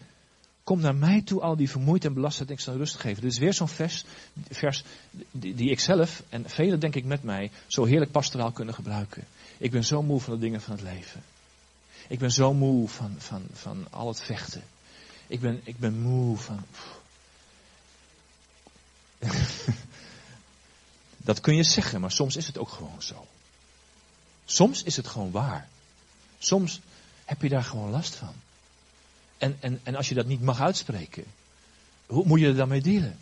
[0.64, 3.22] kom naar mij toe al die vermoeid en belast en ik zal rust geven.
[3.22, 4.04] Dit is weer zo'n vers,
[4.50, 4.84] vers
[5.30, 9.24] die, die ik zelf en velen denk ik met mij zo heerlijk pastoraal kunnen gebruiken.
[9.58, 11.22] Ik ben zo moe van de dingen van het leven.
[12.08, 14.62] Ik ben zo moe van, van, van al het vechten.
[15.26, 16.64] Ik ben, ik ben moe van...
[21.28, 23.26] dat kun je zeggen, maar soms is het ook gewoon zo.
[24.44, 25.68] Soms is het gewoon waar.
[26.38, 26.80] Soms
[27.24, 28.32] heb je daar gewoon last van.
[29.38, 31.24] En, en, en als je dat niet mag uitspreken,
[32.06, 33.18] hoe moet je er dan mee dealen?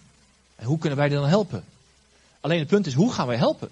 [0.56, 1.64] En hoe kunnen wij dan helpen?
[2.40, 3.70] Alleen het punt is, hoe gaan wij helpen?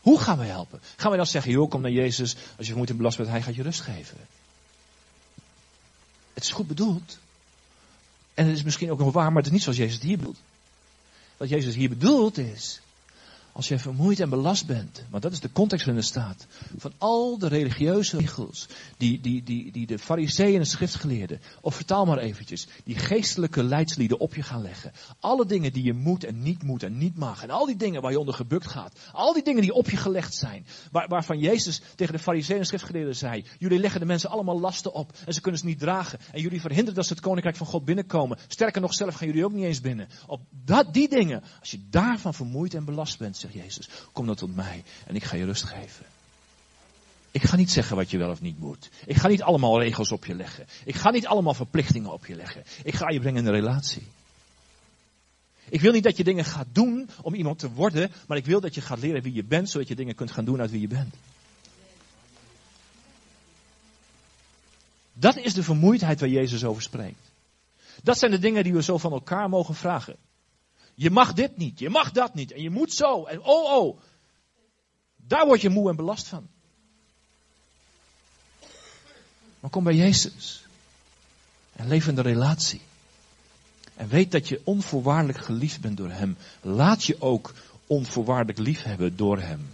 [0.00, 0.80] Hoe gaan wij helpen?
[0.96, 3.42] Gaan wij dan zeggen, joh, kom naar Jezus, als je vermoeid en belast bent, hij
[3.42, 4.16] gaat je rust geven.
[6.34, 7.18] Het is goed bedoeld.
[8.38, 10.16] En het is misschien ook nog waar, maar het is niet zoals Jezus het hier
[10.16, 10.38] bedoelt.
[11.36, 12.80] Wat Jezus hier bedoelt is,
[13.52, 16.92] als je vermoeid en belast bent, want dat is de context waarin het staat, van
[16.98, 22.04] al de religieuze regels die, die, die, die de fariseeën en de schriftgeleerden, of vertaal
[22.04, 24.92] maar eventjes, die geestelijke leidslieden op je gaan leggen.
[25.20, 28.02] Alle dingen die je moet en niet moet en niet mag, en al die dingen
[28.02, 31.38] waar je onder gebukt gaat, al die dingen die op je gelegd zijn, waar, waarvan
[31.38, 35.34] Jezus tegen de fariseeën en schriftgeleerden zei, jullie leggen de mensen allemaal lasten op en
[35.34, 38.38] ze kunnen ze niet dragen en jullie verhinderen dat ze het koninkrijk van God binnenkomen.
[38.48, 40.08] Sterker nog, zelf gaan jullie ook niet eens binnen.
[40.26, 43.88] Op dat, die dingen, als je daarvan vermoeid en belast bent, Jezus.
[44.12, 46.06] Kom dan tot mij en ik ga je rust geven.
[47.30, 48.88] Ik ga niet zeggen wat je wel of niet moet.
[49.06, 50.66] Ik ga niet allemaal regels op je leggen.
[50.84, 52.64] Ik ga niet allemaal verplichtingen op je leggen.
[52.82, 54.06] Ik ga je brengen in een relatie.
[55.68, 58.60] Ik wil niet dat je dingen gaat doen om iemand te worden, maar ik wil
[58.60, 60.80] dat je gaat leren wie je bent, zodat je dingen kunt gaan doen uit wie
[60.80, 61.14] je bent.
[65.12, 67.30] Dat is de vermoeidheid waar Jezus over spreekt.
[68.02, 70.16] Dat zijn de dingen die we zo van elkaar mogen vragen.
[70.98, 74.00] Je mag dit niet, je mag dat niet en je moet zo en oh oh.
[75.16, 76.48] Daar word je moe en belast van.
[79.60, 80.64] Maar kom bij Jezus.
[81.72, 82.80] En leef in de relatie.
[83.94, 86.36] En weet dat je onvoorwaardelijk geliefd bent door Hem.
[86.60, 87.54] Laat je ook
[87.86, 89.70] onvoorwaardelijk lief hebben door Hem.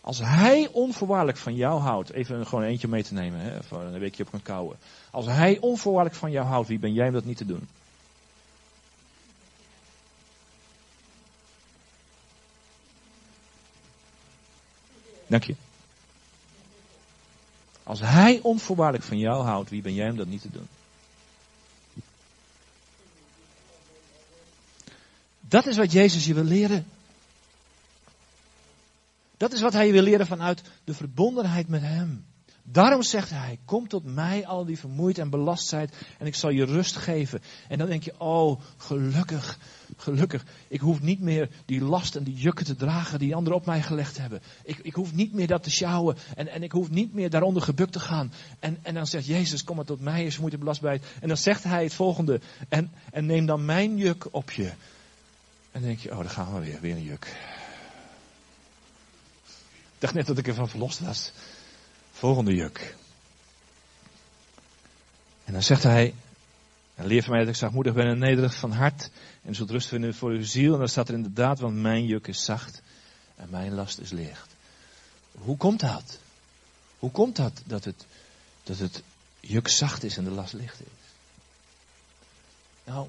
[0.00, 3.98] Als Hij onvoorwaardelijk van jou houdt, even gewoon eentje mee te nemen, hè, voor een
[3.98, 4.76] weekje op kan kouwen.
[5.10, 7.68] Als Hij onvoorwaardelijk van jou houdt, wie ben jij om dat niet te doen?
[15.26, 15.54] Dank je.
[17.82, 20.68] Als Hij onvoorwaardelijk van jou houdt, wie ben jij om dat niet te doen?
[25.40, 26.86] Dat is wat Jezus je wil leren.
[29.36, 32.24] Dat is wat hij je wil leren vanuit de verbondenheid met Hem.
[32.68, 36.50] Daarom zegt hij, kom tot mij al die vermoeid en belast zijt en ik zal
[36.50, 37.42] je rust geven.
[37.68, 39.58] En dan denk je, oh gelukkig,
[39.96, 40.44] gelukkig.
[40.68, 43.82] Ik hoef niet meer die last en die jukken te dragen die anderen op mij
[43.82, 44.42] gelegd hebben.
[44.64, 47.62] Ik, ik hoef niet meer dat te sjouwen en, en ik hoef niet meer daaronder
[47.62, 48.32] gebukt te gaan.
[48.58, 51.04] En, en dan zegt Jezus, kom maar tot mij je vermoeid en belast bent.
[51.20, 54.68] En dan zegt hij het volgende, en, en neem dan mijn juk op je.
[54.68, 57.36] En dan denk je, oh daar gaan we weer, weer een juk.
[59.96, 61.32] Ik dacht net dat ik ervan verlost was.
[62.16, 62.94] Volgende juk.
[65.44, 66.14] En dan zegt hij,
[66.94, 69.10] en leer van mij dat ik zachtmoedig ben en nederig van hart.
[69.42, 70.72] En zult rust vinden voor uw ziel.
[70.72, 72.82] En dan staat er inderdaad, want mijn juk is zacht
[73.34, 74.54] en mijn last is licht.
[75.32, 76.18] Hoe komt dat?
[76.98, 78.06] Hoe komt dat dat het,
[78.62, 79.02] dat het
[79.40, 80.86] juk zacht is en de last licht is?
[82.84, 83.08] Nou,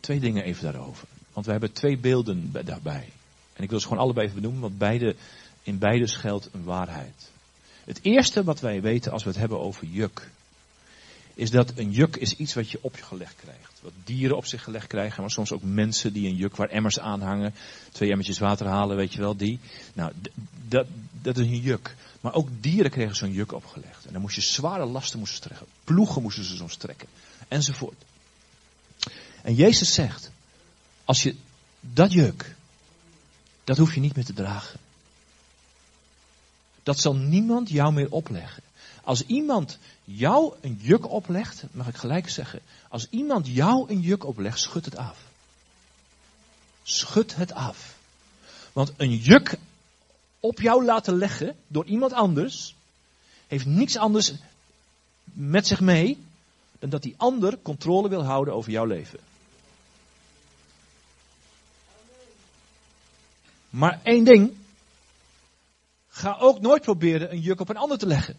[0.00, 1.08] twee dingen even daarover.
[1.32, 3.12] Want we hebben twee beelden daarbij.
[3.52, 5.16] En ik wil ze gewoon allebei even benoemen, want beide,
[5.62, 7.29] in beide schuilt een waarheid.
[7.84, 10.30] Het eerste wat wij weten als we het hebben over juk,
[11.34, 13.80] is dat een juk is iets wat je op je gelegd krijgt.
[13.82, 16.98] Wat dieren op zich gelegd krijgen, maar soms ook mensen die een juk waar emmers
[16.98, 17.54] aanhangen.
[17.92, 19.58] Twee emmertjes water halen, weet je wel, die.
[19.92, 20.12] Nou,
[20.68, 20.86] dat,
[21.22, 21.96] dat is een juk.
[22.20, 24.06] Maar ook dieren kregen zo'n juk opgelegd.
[24.06, 25.66] En dan moest je zware lasten moesten trekken.
[25.84, 27.08] Ploegen moesten ze soms trekken.
[27.48, 28.02] Enzovoort.
[29.42, 30.30] En Jezus zegt,
[31.04, 31.34] als je
[31.80, 32.54] dat juk,
[33.64, 34.80] dat hoef je niet meer te dragen.
[36.82, 38.62] Dat zal niemand jou meer opleggen.
[39.04, 44.24] Als iemand jou een juk oplegt, mag ik gelijk zeggen, als iemand jou een juk
[44.24, 45.18] oplegt, schud het af.
[46.82, 47.96] Schud het af.
[48.72, 49.58] Want een juk
[50.40, 52.74] op jou laten leggen door iemand anders,
[53.46, 54.32] heeft niets anders
[55.24, 56.18] met zich mee
[56.78, 59.18] dan dat die ander controle wil houden over jouw leven.
[63.70, 64.52] Maar één ding.
[66.20, 68.36] Ga ook nooit proberen een juk op een ander te leggen.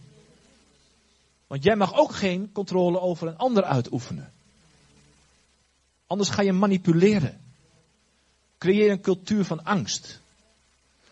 [1.47, 4.31] Want jij mag ook geen controle over een ander uitoefenen.
[6.07, 7.41] Anders ga je manipuleren.
[8.57, 10.21] Creëer een cultuur van angst.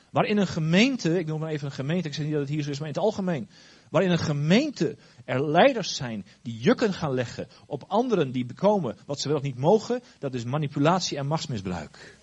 [0.09, 2.63] Waarin een gemeente, ik noem maar even een gemeente, ik zeg niet dat het hier
[2.63, 3.49] zo is, maar in het algemeen.
[3.89, 9.19] Waarin een gemeente er leiders zijn die jukken gaan leggen op anderen die bekomen wat
[9.19, 12.18] ze wel of niet mogen, dat is manipulatie en machtsmisbruik.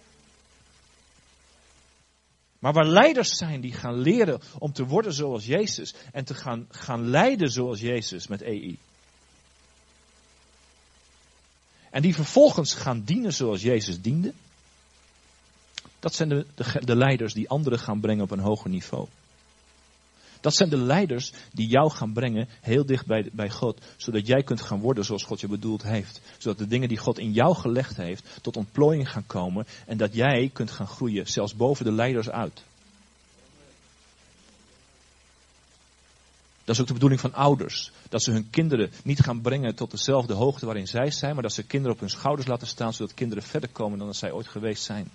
[2.59, 6.67] Maar waar leiders zijn die gaan leren om te worden zoals Jezus en te gaan,
[6.71, 8.79] gaan leiden zoals Jezus met EI.
[11.91, 14.33] En die vervolgens gaan dienen zoals Jezus diende.
[16.01, 19.09] Dat zijn de, de, de leiders die anderen gaan brengen op een hoger niveau.
[20.47, 24.43] Dat zijn de leiders die jou gaan brengen heel dicht bij, bij God, zodat jij
[24.43, 26.21] kunt gaan worden zoals God je bedoeld heeft.
[26.39, 30.15] Zodat de dingen die God in jou gelegd heeft tot ontplooiing gaan komen en dat
[30.15, 32.63] jij kunt gaan groeien, zelfs boven de leiders uit.
[36.65, 37.93] Dat is ook de bedoeling van ouders.
[38.09, 41.53] Dat ze hun kinderen niet gaan brengen tot dezelfde hoogte waarin zij zijn, maar dat
[41.53, 44.49] ze kinderen op hun schouders laten staan, zodat kinderen verder komen dan dat zij ooit
[44.49, 45.11] geweest zijn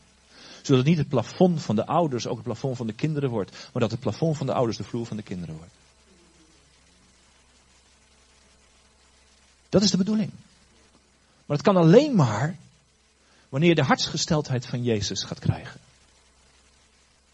[0.62, 3.82] zodat niet het plafond van de ouders ook het plafond van de kinderen wordt, maar
[3.82, 5.74] dat het plafond van de ouders de vloer van de kinderen wordt.
[9.70, 10.32] Dat is de bedoeling.
[11.46, 12.58] Maar het kan alleen maar
[13.50, 15.80] wanneer je de hartsgesteldheid van Jezus gaat krijgen.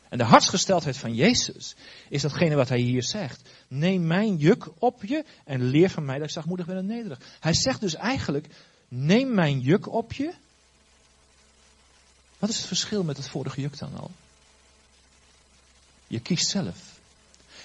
[0.10, 1.76] En de hartsgesteldheid van Jezus
[2.10, 3.42] is datgene wat hij hier zegt.
[3.68, 7.20] Neem mijn juk op je en leer van mij dat ik zachtmoedig ben en nederig.
[7.40, 8.48] Hij zegt dus eigenlijk,
[8.88, 10.34] neem mijn juk op je
[12.39, 14.12] wat is het verschil met het vorige juk dan al?
[16.08, 17.00] Je kiest zelf.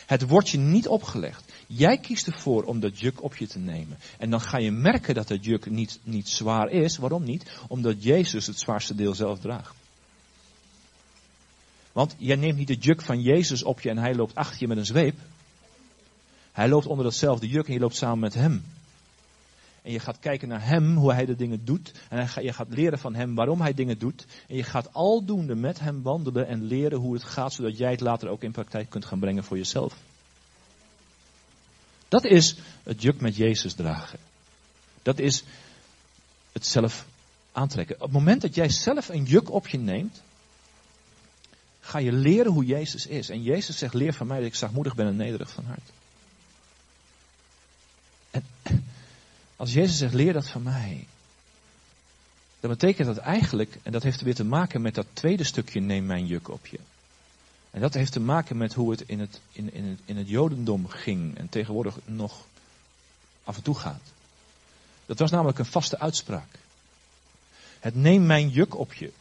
[0.06, 1.52] Het wordt je niet opgelegd.
[1.66, 3.98] Jij kiest ervoor om dat juk op je te nemen.
[4.18, 6.96] En dan ga je merken dat dat juk niet, niet zwaar is.
[6.96, 7.50] Waarom niet?
[7.68, 9.74] Omdat Jezus het zwaarste deel zelf draagt.
[11.92, 14.68] Want jij neemt niet het juk van Jezus op je en hij loopt achter je
[14.68, 15.18] met een zweep.
[16.52, 18.64] Hij loopt onder datzelfde juk en je loopt samen met hem.
[19.82, 21.92] En je gaat kijken naar hem, hoe hij de dingen doet.
[22.08, 24.26] En je gaat leren van hem waarom hij dingen doet.
[24.48, 28.00] En je gaat aldoende met hem wandelen en leren hoe het gaat, zodat jij het
[28.00, 29.96] later ook in praktijk kunt gaan brengen voor jezelf.
[32.08, 34.18] Dat is het juk met Jezus dragen.
[35.02, 35.44] Dat is
[36.52, 37.06] het zelf
[37.52, 37.94] aantrekken.
[37.94, 40.22] Op het moment dat jij zelf een juk op je neemt,
[41.80, 43.28] ga je leren hoe Jezus is.
[43.28, 45.90] En Jezus zegt, leer van mij dat ik zachtmoedig ben en nederig van hart.
[49.56, 51.06] Als Jezus zegt, leer dat van mij.
[52.60, 56.06] Dan betekent dat eigenlijk, en dat heeft weer te maken met dat tweede stukje, neem
[56.06, 56.78] mijn juk op je.
[57.70, 60.28] En dat heeft te maken met hoe het in het, in, in het, in het
[60.28, 62.46] Jodendom ging en tegenwoordig nog
[63.44, 64.02] af en toe gaat.
[65.06, 66.58] Dat was namelijk een vaste uitspraak.
[67.80, 69.12] Het neem mijn juk op je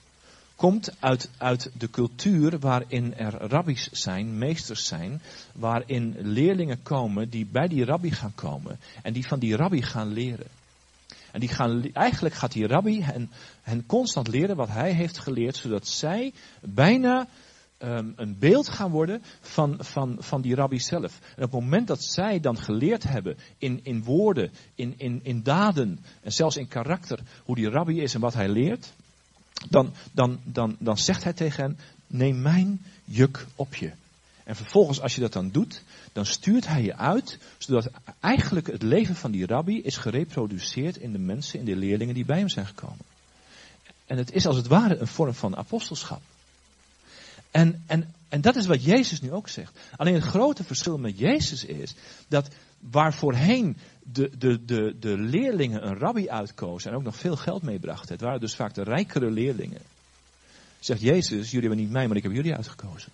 [0.62, 5.22] komt uit, uit de cultuur waarin er rabbies zijn, meesters zijn,
[5.54, 10.08] waarin leerlingen komen die bij die rabbi gaan komen en die van die rabbi gaan
[10.08, 10.48] leren.
[11.32, 13.30] En die gaan, eigenlijk gaat die rabbi hen,
[13.62, 17.28] hen constant leren wat hij heeft geleerd, zodat zij bijna
[17.80, 21.20] um, een beeld gaan worden van, van, van die rabbi zelf.
[21.36, 25.44] En op het moment dat zij dan geleerd hebben in, in woorden, in, in, in
[25.44, 28.94] daden en zelfs in karakter hoe die rabbi is en wat hij leert,
[29.70, 33.92] dan, dan, dan, dan zegt hij tegen hen, neem mijn juk op je.
[34.44, 38.82] En vervolgens, als je dat dan doet, dan stuurt hij je uit, zodat eigenlijk het
[38.82, 42.50] leven van die rabbi is gereproduceerd in de mensen, in de leerlingen die bij hem
[42.50, 43.06] zijn gekomen.
[44.06, 46.22] En het is als het ware een vorm van apostelschap.
[47.52, 49.80] En, en, en dat is wat Jezus nu ook zegt.
[49.96, 51.96] Alleen het grote verschil met Jezus is
[52.28, 52.48] dat
[52.80, 57.62] waar voorheen de, de, de, de leerlingen een rabbi uitkozen en ook nog veel geld
[57.62, 58.12] meebrachten.
[58.12, 59.82] Het waren dus vaak de rijkere leerlingen.
[60.80, 63.12] Zegt Jezus, jullie hebben niet mij, maar ik heb jullie uitgekozen.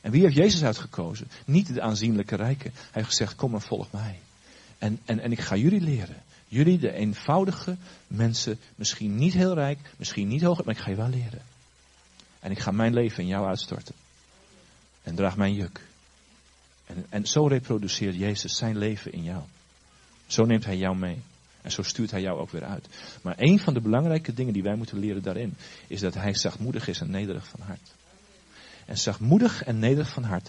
[0.00, 1.28] En wie heeft Jezus uitgekozen?
[1.44, 2.70] Niet de aanzienlijke rijken.
[2.74, 4.18] Hij heeft gezegd, kom en volg mij.
[4.78, 6.22] En, en, en ik ga jullie leren.
[6.48, 10.96] Jullie, de eenvoudige mensen, misschien niet heel rijk, misschien niet hoog, maar ik ga je
[10.96, 11.42] wel leren.
[12.40, 13.94] En ik ga mijn leven in jou uitstorten.
[15.02, 15.80] En draag mijn juk.
[16.86, 19.42] En, en zo reproduceert Jezus zijn leven in jou.
[20.28, 21.20] Zo neemt hij jou mee.
[21.62, 22.86] En zo stuurt hij jou ook weer uit.
[23.22, 26.88] Maar een van de belangrijke dingen die wij moeten leren daarin, is dat hij zachtmoedig
[26.88, 27.92] is en nederig van hart.
[28.86, 30.48] En zachtmoedig en nederig van hart.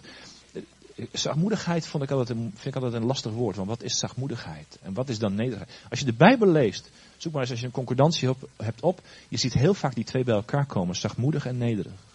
[1.11, 3.55] Zachtmoedigheid vond ik altijd een, vind ik altijd een lastig woord.
[3.55, 4.77] Want wat is zachtmoedigheid?
[4.81, 5.71] En wat is dan nederigheid?
[5.89, 9.01] Als je de Bijbel leest, zoek maar eens als je een concordantie hebt op.
[9.27, 10.95] Je ziet heel vaak die twee bij elkaar komen.
[10.95, 12.07] Zachtmoedig en nederig.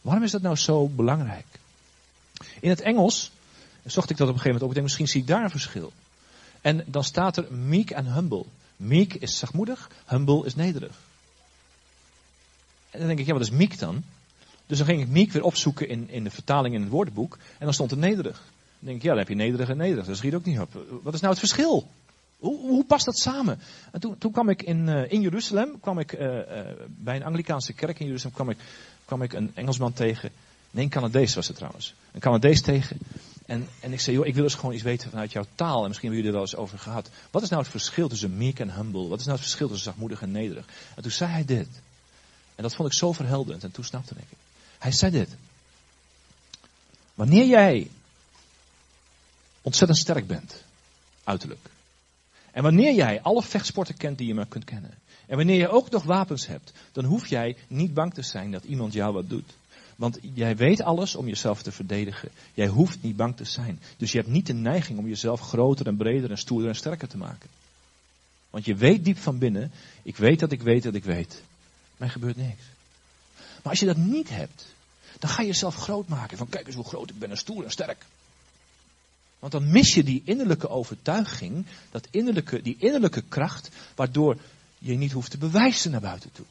[0.00, 1.46] Waarom is dat nou zo belangrijk?
[2.60, 3.30] In het Engels
[3.84, 4.68] zocht ik dat op een gegeven moment op.
[4.68, 5.92] Ik denk, misschien zie ik daar een verschil.
[6.60, 8.44] En dan staat er meek en humble.
[8.76, 11.00] Meek is zachtmoedig, humble is nederig.
[12.90, 14.02] En dan denk ik, ja, wat is meek dan?
[14.66, 17.38] Dus dan ging ik meek weer opzoeken in, in de vertaling in het woordenboek.
[17.58, 18.36] En dan stond er nederig.
[18.36, 20.06] Dan denk ik, ja, dan heb je nederig en nederig.
[20.06, 20.84] Dat schiet ook niet op.
[21.02, 21.88] Wat is nou het verschil?
[22.38, 23.58] Hoe, hoe past dat samen?
[23.92, 26.42] En toen, toen kwam ik in, uh, in Jeruzalem, kwam ik, uh, uh,
[26.86, 28.58] bij een Anglikaanse kerk in Jeruzalem, kwam ik,
[29.04, 30.30] kwam ik een Engelsman tegen.
[30.70, 31.94] Nee, een Canadees was het trouwens.
[32.12, 32.98] Een Canadees tegen.
[33.50, 35.82] En, en ik zei, joh, ik wil dus gewoon iets weten vanuit jouw taal.
[35.82, 37.10] En misschien hebben jullie er wel eens over gehad.
[37.30, 39.08] Wat is nou het verschil tussen meek en humble?
[39.08, 40.66] Wat is nou het verschil tussen zachtmoedig en nederig?
[40.96, 41.68] En toen zei hij dit.
[42.54, 43.64] En dat vond ik zo verhelderend.
[43.64, 44.38] En toen snapte ik het.
[44.78, 45.28] Hij zei dit.
[47.14, 47.90] Wanneer jij
[49.60, 50.62] ontzettend sterk bent,
[51.24, 51.68] uiterlijk.
[52.50, 54.94] En wanneer jij alle vechtsporten kent die je maar kunt kennen.
[55.26, 58.64] En wanneer je ook nog wapens hebt, dan hoef jij niet bang te zijn dat
[58.64, 59.52] iemand jou wat doet.
[60.00, 62.28] Want jij weet alles om jezelf te verdedigen.
[62.54, 63.80] Jij hoeft niet bang te zijn.
[63.96, 67.08] Dus je hebt niet de neiging om jezelf groter en breder en stoerder en sterker
[67.08, 67.48] te maken.
[68.50, 69.70] Want je weet diep van binnen,
[70.02, 71.42] ik weet dat ik weet dat ik weet.
[71.96, 72.62] Mij gebeurt niks.
[73.36, 74.66] Maar als je dat niet hebt,
[75.18, 76.38] dan ga je jezelf groot maken.
[76.38, 78.04] Van kijk eens hoe groot ik ben en stoer en sterk.
[79.38, 84.36] Want dan mis je die innerlijke overtuiging, dat innerlijke, die innerlijke kracht, waardoor
[84.78, 86.46] je niet hoeft te bewijzen naar buiten toe.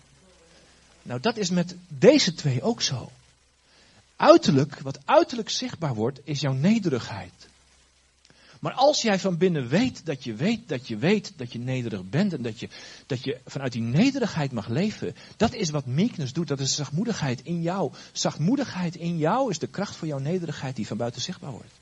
[1.01, 3.11] Nou, dat is met deze twee ook zo.
[4.19, 7.47] Uiterlijk, wat uiterlijk zichtbaar wordt, is jouw nederigheid.
[8.59, 12.09] Maar als jij van binnen weet dat je weet dat je weet dat je nederig
[12.09, 12.69] bent en dat je,
[13.05, 17.41] dat je vanuit die nederigheid mag leven, dat is wat meekness doet, dat is zachtmoedigheid
[17.43, 17.91] in jou.
[18.11, 21.78] Zachtmoedigheid in jou is de kracht voor jouw nederigheid die van buiten zichtbaar wordt.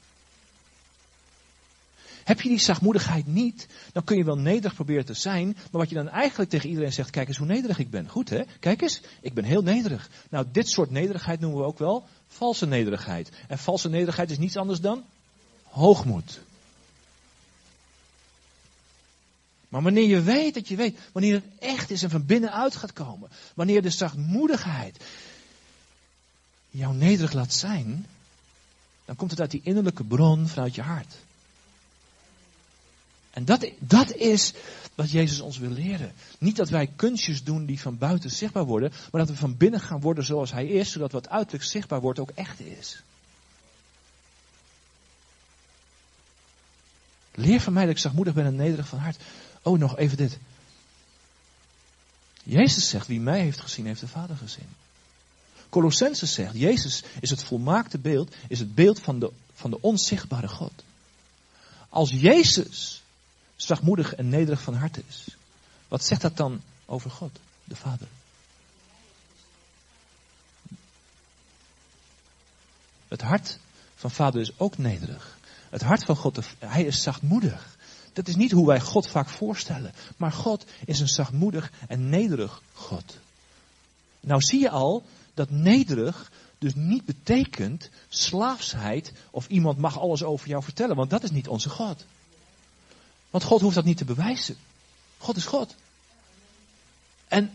[2.28, 5.90] Heb je die zachtmoedigheid niet, dan kun je wel nederig proberen te zijn, maar wat
[5.90, 8.10] je dan eigenlijk tegen iedereen zegt, kijk eens hoe nederig ik ben.
[8.10, 8.44] Goed hè?
[8.60, 10.10] Kijk eens, ik ben heel nederig.
[10.30, 13.32] Nou, dit soort nederigheid noemen we ook wel valse nederigheid.
[13.48, 15.04] En valse nederigheid is niets anders dan
[15.64, 16.40] hoogmoed.
[19.70, 22.94] Maar wanneer je weet dat je weet, wanneer het echt is en van binnenuit gaat
[22.94, 25.04] komen, wanneer de zachtmoedigheid
[26.70, 28.06] jou nederig laat zijn,
[29.06, 31.16] dan komt het uit die innerlijke bron vanuit je hart.
[33.38, 34.54] En dat, dat is
[34.96, 36.14] wat Jezus ons wil leren.
[36.40, 39.80] Niet dat wij kunstjes doen die van buiten zichtbaar worden, maar dat we van binnen
[39.80, 43.02] gaan worden zoals Hij is, zodat wat uiterlijk zichtbaar wordt ook echt is.
[47.34, 49.18] Leer van mij dat ik zachtmoedig ben en nederig van hart.
[49.62, 50.38] Oh, nog even dit.
[52.44, 54.70] Jezus zegt, wie mij heeft gezien, heeft de Vader gezien.
[55.70, 60.48] Colossenses zegt, Jezus is het volmaakte beeld, is het beeld van de, van de onzichtbare
[60.48, 60.74] God.
[61.90, 63.02] Als Jezus
[63.58, 65.26] zachtmoedig en nederig van hart is,
[65.88, 68.08] wat zegt dat dan over God, de Vader?
[73.08, 73.60] Het hart
[73.96, 75.38] van Vader is ook nederig.
[75.70, 77.78] Het hart van God, hij is zachtmoedig.
[78.14, 79.94] Dat is niet hoe wij God vaak voorstellen.
[80.18, 83.18] Maar God is een zachtmoedig en nederig God.
[84.20, 90.48] Nou zie je al dat nederig dus niet betekent slaafsheid of iemand mag alles over
[90.48, 90.96] jou vertellen.
[90.96, 92.06] Want dat is niet onze God.
[93.38, 94.56] Want God hoeft dat niet te bewijzen.
[95.18, 95.76] God is God.
[97.28, 97.52] En,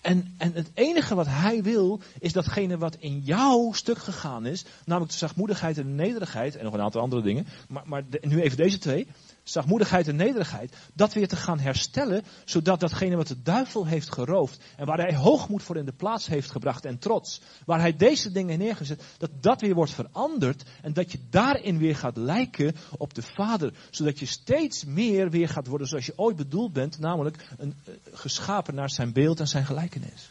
[0.00, 4.64] en, en het enige wat hij wil, is datgene wat in jouw stuk gegaan is.
[4.84, 6.56] Namelijk de zachtmoedigheid en de nederigheid.
[6.56, 7.46] En nog een aantal andere dingen.
[7.68, 9.06] Maar, maar nu even deze twee
[9.44, 14.62] zachtmoedigheid en nederigheid, dat weer te gaan herstellen, zodat datgene wat de duivel heeft geroofd
[14.76, 18.32] en waar hij hoogmoed voor in de plaats heeft gebracht en trots, waar hij deze
[18.32, 23.14] dingen neergezet, dat dat weer wordt veranderd en dat je daarin weer gaat lijken op
[23.14, 27.46] de Vader, zodat je steeds meer weer gaat worden zoals je ooit bedoeld bent, namelijk
[27.58, 30.30] een, uh, geschapen naar zijn beeld en zijn gelijkenis.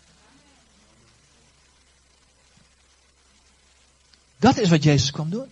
[4.37, 5.47] Dat is wat Jezus kwam doen.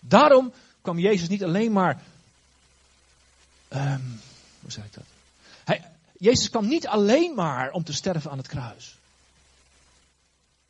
[0.00, 0.52] Daarom
[0.82, 2.02] kwam Jezus niet alleen maar.
[3.72, 4.20] Um,
[4.60, 5.04] hoe zeg ik dat?
[5.64, 5.84] Hij,
[6.18, 8.98] Jezus kwam niet alleen maar om te sterven aan het kruis.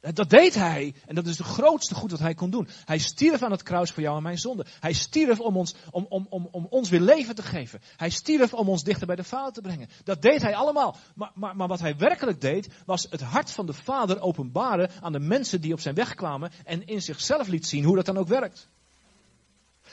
[0.00, 0.94] Dat deed hij.
[1.06, 2.68] En dat is de grootste goed wat hij kon doen.
[2.84, 4.66] Hij stierf aan het kruis voor jou en mijn zonde.
[4.80, 7.80] Hij stierf om ons, om, om, om, om ons weer leven te geven.
[7.96, 9.88] Hij stierf om ons dichter bij de Vader te brengen.
[10.04, 10.96] Dat deed hij allemaal.
[11.14, 15.12] Maar, maar, maar wat hij werkelijk deed, was het hart van de Vader openbaren aan
[15.12, 16.50] de mensen die op zijn weg kwamen.
[16.64, 18.68] En in zichzelf liet zien hoe dat dan ook werkt.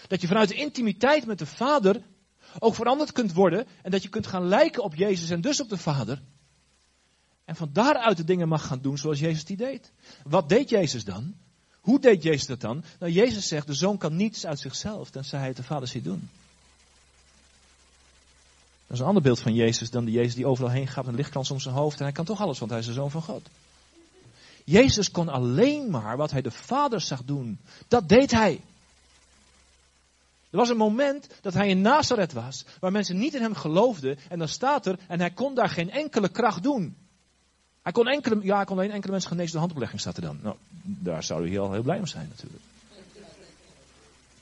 [0.07, 2.01] Dat je vanuit de intimiteit met de Vader
[2.59, 5.69] ook veranderd kunt worden en dat je kunt gaan lijken op Jezus en dus op
[5.69, 6.21] de Vader.
[7.45, 9.91] En van daaruit de dingen mag gaan doen zoals Jezus die deed.
[10.23, 11.35] Wat deed Jezus dan?
[11.81, 12.83] Hoe deed Jezus dat dan?
[12.99, 16.03] Nou, Jezus zegt, de zoon kan niets uit zichzelf, tenzij hij het de Vader ziet
[16.03, 16.29] doen.
[18.87, 21.07] Dat is een ander beeld van Jezus dan de Jezus die overal heen gaat met
[21.07, 21.97] een lichtkrans om zijn hoofd.
[21.97, 23.49] En hij kan toch alles, want hij is de zoon van God.
[24.63, 27.59] Jezus kon alleen maar wat hij de Vader zag doen.
[27.87, 28.61] Dat deed hij.
[30.49, 34.17] Er was een moment dat hij in Nazareth was, waar mensen niet in hem geloofden.
[34.29, 36.95] En dan staat er, en hij kon daar geen enkele kracht doen.
[37.81, 40.39] Hij kon enkele, ja, hij kon alleen enkele mensen genezen door handoplegging, staat er dan.
[40.41, 42.63] Nou, daar zouden we hier al heel blij om zijn natuurlijk.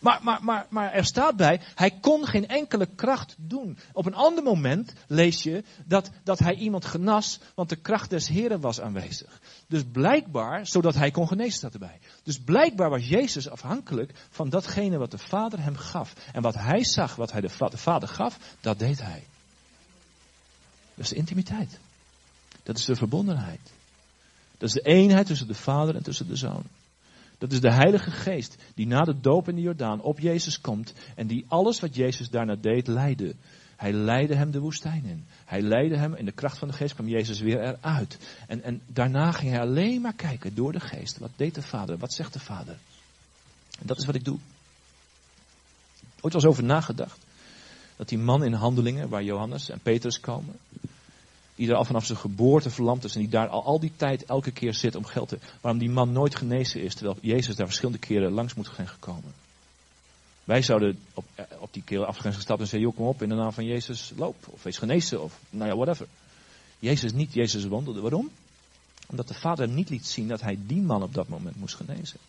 [0.06, 3.78] Maar, maar, maar, maar er staat bij, hij kon geen enkele kracht doen.
[3.94, 8.28] Op een ander moment lees je dat, dat hij iemand genas, want de kracht des
[8.28, 9.42] Heren was aanwezig.
[9.68, 12.00] Dus blijkbaar, zodat hij kon genezen, staat erbij.
[12.24, 16.14] Dus blijkbaar was Jezus afhankelijk van datgene wat de Vader hem gaf.
[16.34, 19.24] En wat hij zag, wat hij de, de Vader gaf, dat deed hij.
[20.96, 21.80] Dat is de intimiteit.
[22.64, 23.72] Dat is de verbondenheid.
[24.58, 26.64] Dat is de eenheid tussen de Vader en tussen de Zoon.
[27.38, 30.94] Dat is de Heilige Geest die na de doop in de Jordaan op Jezus komt
[31.16, 33.36] en die alles wat Jezus daarna deed leidde.
[33.76, 35.26] Hij leidde hem de woestijn in.
[35.46, 38.18] Hij leidde hem in de kracht van de geest kwam Jezus weer eruit.
[38.48, 41.18] En, en daarna ging hij alleen maar kijken door de geest.
[41.18, 41.98] Wat deed de Vader?
[41.98, 42.78] Wat zegt de Vader?
[43.80, 44.38] En dat is wat ik doe.
[46.22, 47.20] Ooit was over nagedacht.
[47.96, 50.56] Dat die man in handelingen, waar Johannes en Petrus komen,
[51.56, 54.26] die er al vanaf zijn geboorte verlamd is en die daar al, al die tijd
[54.26, 55.40] elke keer zit om geld te.
[55.62, 59.34] Waarom die man nooit genezen is, terwijl Jezus daar verschillende keren langs moet zijn gekomen.
[60.44, 63.30] Wij zouden op, eh, op die keer zijn gestapt en zeggen, joh kom op in
[63.30, 64.36] de naam van Jezus loop.
[64.50, 66.08] Of wees genezen of nou ja, whatever.
[66.80, 68.02] Jezus niet, Jezus wandelde.
[68.02, 68.30] Waarom?
[69.08, 72.20] Omdat de vader niet liet zien dat hij die man op dat moment moest genezen.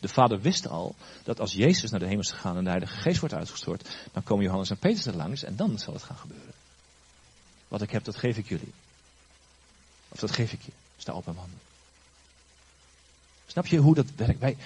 [0.00, 2.96] De vader wist al dat als Jezus naar de hemel is gegaan en de Heilige
[2.96, 6.16] Geest wordt uitgestort, dan komen Johannes en Petrus er langs en dan zal het gaan
[6.16, 6.54] gebeuren.
[7.68, 8.72] Wat ik heb, dat geef ik jullie.
[10.08, 10.72] Of dat geef ik je.
[10.96, 11.58] Sta op en wandel.
[13.46, 14.40] Snap je hoe dat werkt?
[14.40, 14.56] Wij,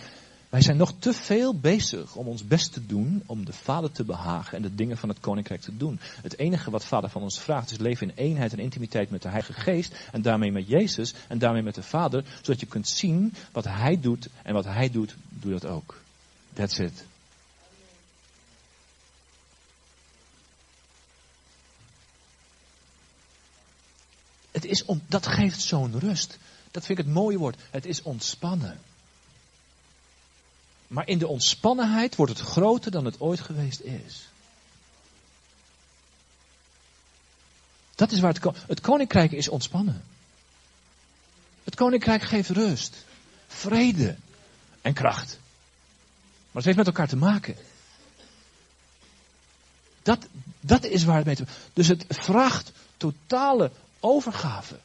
[0.50, 4.04] Wij zijn nog te veel bezig om ons best te doen om de Vader te
[4.04, 6.00] behagen en de dingen van het Koninkrijk te doen.
[6.22, 9.28] Het enige wat Vader van ons vraagt is leven in eenheid en intimiteit met de
[9.28, 13.34] Heilige Geest en daarmee met Jezus en daarmee met de Vader, zodat je kunt zien
[13.52, 16.00] wat Hij doet en wat Hij doet, doe dat ook.
[16.52, 17.04] That's it.
[24.60, 26.38] Het is om, dat geeft zo'n rust.
[26.70, 27.60] Dat vind ik het mooie woord.
[27.70, 28.80] Het is ontspannen.
[30.86, 34.28] Maar in de ontspannenheid wordt het groter dan het ooit geweest is.
[37.94, 40.04] Dat is waar het, het koninkrijk is ontspannen.
[41.64, 43.04] Het koninkrijk geeft rust,
[43.46, 44.16] vrede
[44.80, 45.38] en kracht.
[46.28, 47.56] Maar het heeft met elkaar te maken.
[50.02, 50.26] Dat,
[50.60, 53.70] dat is waar het mee te maken Dus het vraagt totale
[54.00, 54.78] overgave.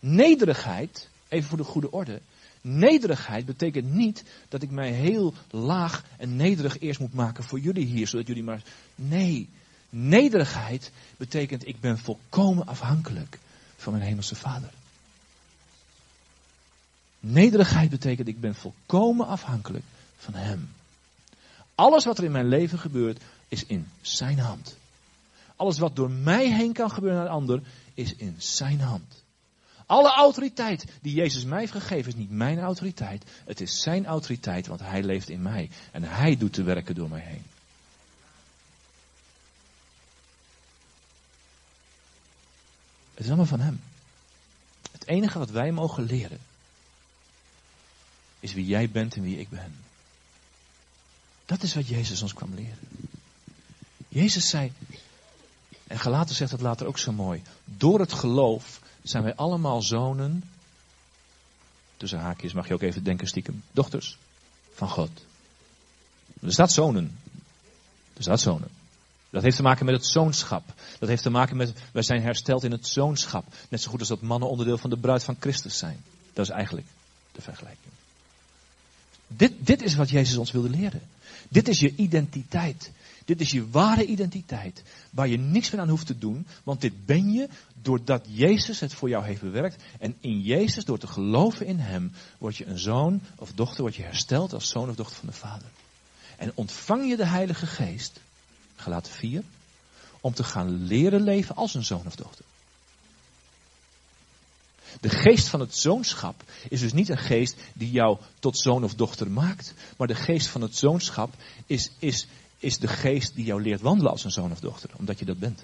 [0.00, 2.20] Nederigheid, even voor de goede orde.
[2.60, 7.86] Nederigheid betekent niet dat ik mij heel laag en nederig eerst moet maken voor jullie
[7.86, 8.62] hier, zodat jullie maar.
[8.94, 9.48] Nee,
[9.90, 13.38] nederigheid betekent ik ben volkomen afhankelijk
[13.76, 14.70] van mijn hemelse vader.
[17.20, 19.84] Nederigheid betekent ik ben volkomen afhankelijk
[20.16, 20.68] van hem.
[21.74, 24.76] Alles wat er in mijn leven gebeurt is in zijn hand.
[25.56, 27.62] Alles wat door mij heen kan gebeuren naar een ander
[27.98, 29.24] is in zijn hand.
[29.86, 33.24] Alle autoriteit die Jezus mij heeft gegeven is niet mijn autoriteit.
[33.44, 35.70] Het is zijn autoriteit, want hij leeft in mij.
[35.92, 37.42] En hij doet de werken door mij heen.
[43.14, 43.80] Het is allemaal van hem.
[44.92, 46.40] Het enige wat wij mogen leren
[48.40, 49.76] is wie jij bent en wie ik ben.
[51.46, 52.78] Dat is wat Jezus ons kwam leren.
[54.08, 54.72] Jezus zei,
[55.88, 60.50] en Galaten zegt het later ook zo mooi, door het geloof zijn wij allemaal zonen,
[61.96, 64.18] tussen haakjes mag je ook even denken stiekem, dochters
[64.72, 65.10] van God.
[66.42, 67.18] Er staat zonen.
[68.14, 68.68] Er staat zonen.
[69.30, 70.64] Dat heeft te maken met het zoonschap.
[70.98, 73.44] Dat heeft te maken met, wij zijn hersteld in het zoonschap.
[73.68, 76.04] Net zo goed als dat mannen onderdeel van de bruid van Christus zijn.
[76.32, 76.86] Dat is eigenlijk
[77.32, 77.92] de vergelijking.
[79.28, 81.02] Dit, dit is wat Jezus ons wilde leren.
[81.48, 82.90] Dit is je identiteit.
[83.24, 84.82] Dit is je ware identiteit.
[85.10, 86.46] Waar je niks meer aan hoeft te doen.
[86.64, 87.48] Want dit ben je
[87.82, 89.82] doordat Jezus het voor jou heeft bewerkt.
[89.98, 93.96] En in Jezus, door te geloven in Hem, word je een zoon of dochter, word
[93.96, 95.68] je hersteld als zoon of dochter van de Vader.
[96.36, 98.20] En ontvang je de Heilige Geest,
[98.76, 99.42] gelaten 4,
[100.20, 102.44] om te gaan leren leven als een zoon of dochter.
[105.00, 108.94] De geest van het zoonschap is dus niet een geest die jou tot zoon of
[108.94, 109.74] dochter maakt.
[109.96, 111.34] Maar de geest van het zoonschap
[111.66, 112.26] is, is,
[112.58, 114.90] is de geest die jou leert wandelen als een zoon of dochter.
[114.96, 115.62] Omdat je dat bent.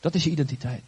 [0.00, 0.82] Dat is je identiteit.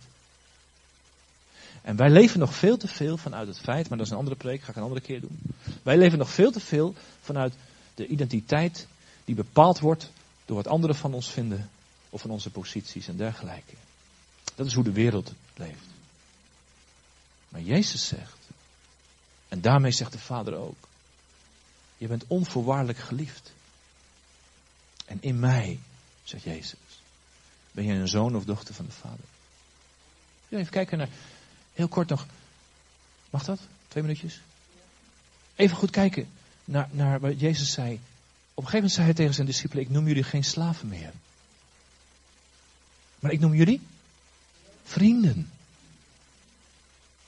[1.83, 4.37] En wij leven nog veel te veel vanuit het feit, maar dat is een andere
[4.37, 5.39] preek, ga ik een andere keer doen.
[5.83, 7.55] Wij leven nog veel te veel vanuit
[7.95, 8.87] de identiteit
[9.25, 10.11] die bepaald wordt
[10.45, 11.71] door wat anderen van ons vinden
[12.11, 13.75] of van onze posities en dergelijke.
[14.55, 15.87] Dat is hoe de wereld leeft.
[17.49, 18.39] Maar Jezus zegt,
[19.49, 20.89] en daarmee zegt de Vader ook,
[21.97, 23.53] je bent onvoorwaardelijk geliefd.
[25.05, 25.79] En in mij,
[26.25, 26.79] zegt Jezus,
[27.71, 29.25] ben je een zoon of dochter van de Vader.
[30.49, 31.09] Even kijken naar,
[31.73, 32.27] heel kort nog,
[33.31, 33.61] mag dat?
[33.89, 34.41] Twee minuutjes?
[35.55, 36.29] Even goed kijken
[36.65, 37.93] naar, naar wat Jezus zei.
[37.95, 41.13] Op een gegeven moment zei hij tegen zijn discipelen, ik noem jullie geen slaven meer.
[43.19, 43.81] Maar ik noem jullie
[44.85, 45.51] vrienden.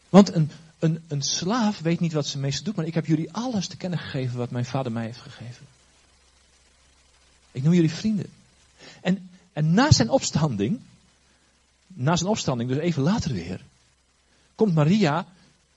[0.08, 3.32] Want een, een, een slaaf weet niet wat ze meestal doet, maar ik heb jullie
[3.32, 5.66] alles te kennen gegeven wat mijn vader mij heeft gegeven.
[7.52, 8.26] Ik noem jullie vrienden.
[9.00, 10.80] En, en na zijn opstanding,
[11.86, 13.64] na zijn opstanding, dus even later weer,
[14.54, 15.26] komt Maria,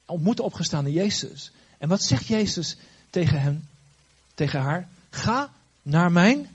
[0.05, 1.51] ontmoet de opgestaande Jezus.
[1.77, 2.77] En wat zegt Jezus
[3.09, 3.67] tegen hem,
[4.33, 4.87] tegen haar?
[5.09, 6.49] Ga naar mijn.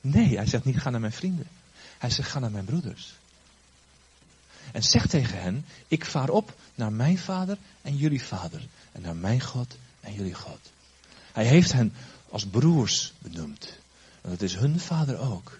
[0.00, 1.46] Nee, hij zegt niet ga naar mijn vrienden.
[1.98, 3.14] Hij zegt, ga naar mijn broeders.
[4.72, 8.66] En zeg tegen hen, ik vaar op naar mijn vader en jullie vader.
[8.92, 10.70] En naar mijn God en jullie God.
[11.32, 11.92] Hij heeft hen
[12.30, 13.78] als broers benoemd.
[14.20, 15.58] En dat is hun vader ook.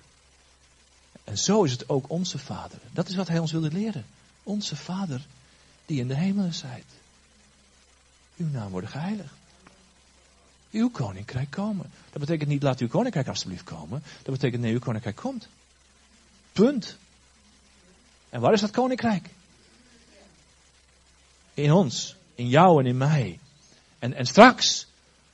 [1.25, 2.79] En zo is het ook onze vader.
[2.93, 4.07] Dat is wat hij ons wilde leren.
[4.43, 5.27] Onze vader
[5.87, 6.85] die in de hemelen zijt.
[8.37, 9.35] Uw naam wordt geheiligd.
[10.71, 11.91] Uw koninkrijk komen.
[12.11, 14.03] Dat betekent niet laat uw koninkrijk alstublieft komen.
[14.23, 15.49] Dat betekent nee, uw koninkrijk komt.
[16.59, 16.97] Punt.
[18.29, 19.29] En waar is dat koninkrijk?
[21.55, 23.39] In ons, in jou en in mij.
[23.99, 24.87] En, en straks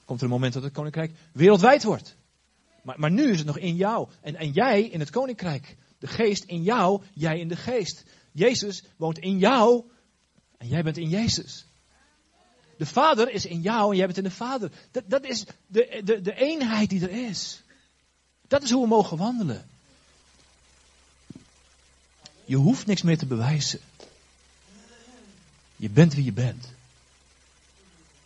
[0.05, 2.17] komt er een moment dat het koninkrijk wereldwijd wordt.
[2.83, 4.09] Maar, maar nu is het nog in jou.
[4.21, 5.77] En, en jij in het koninkrijk.
[5.99, 8.05] De geest in jou, jij in de geest.
[8.33, 9.85] Jezus woont in jou
[10.57, 11.67] en jij bent in Jezus.
[12.77, 14.71] De Vader is in jou en jij bent in de Vader.
[14.91, 17.63] Dat, dat is de, de, de eenheid die er is.
[18.49, 19.73] Dat is hoe we mogen wandelen.
[22.45, 23.81] Je hoeft niks meer te bewijzen.
[25.77, 26.73] Je bent wie je bent.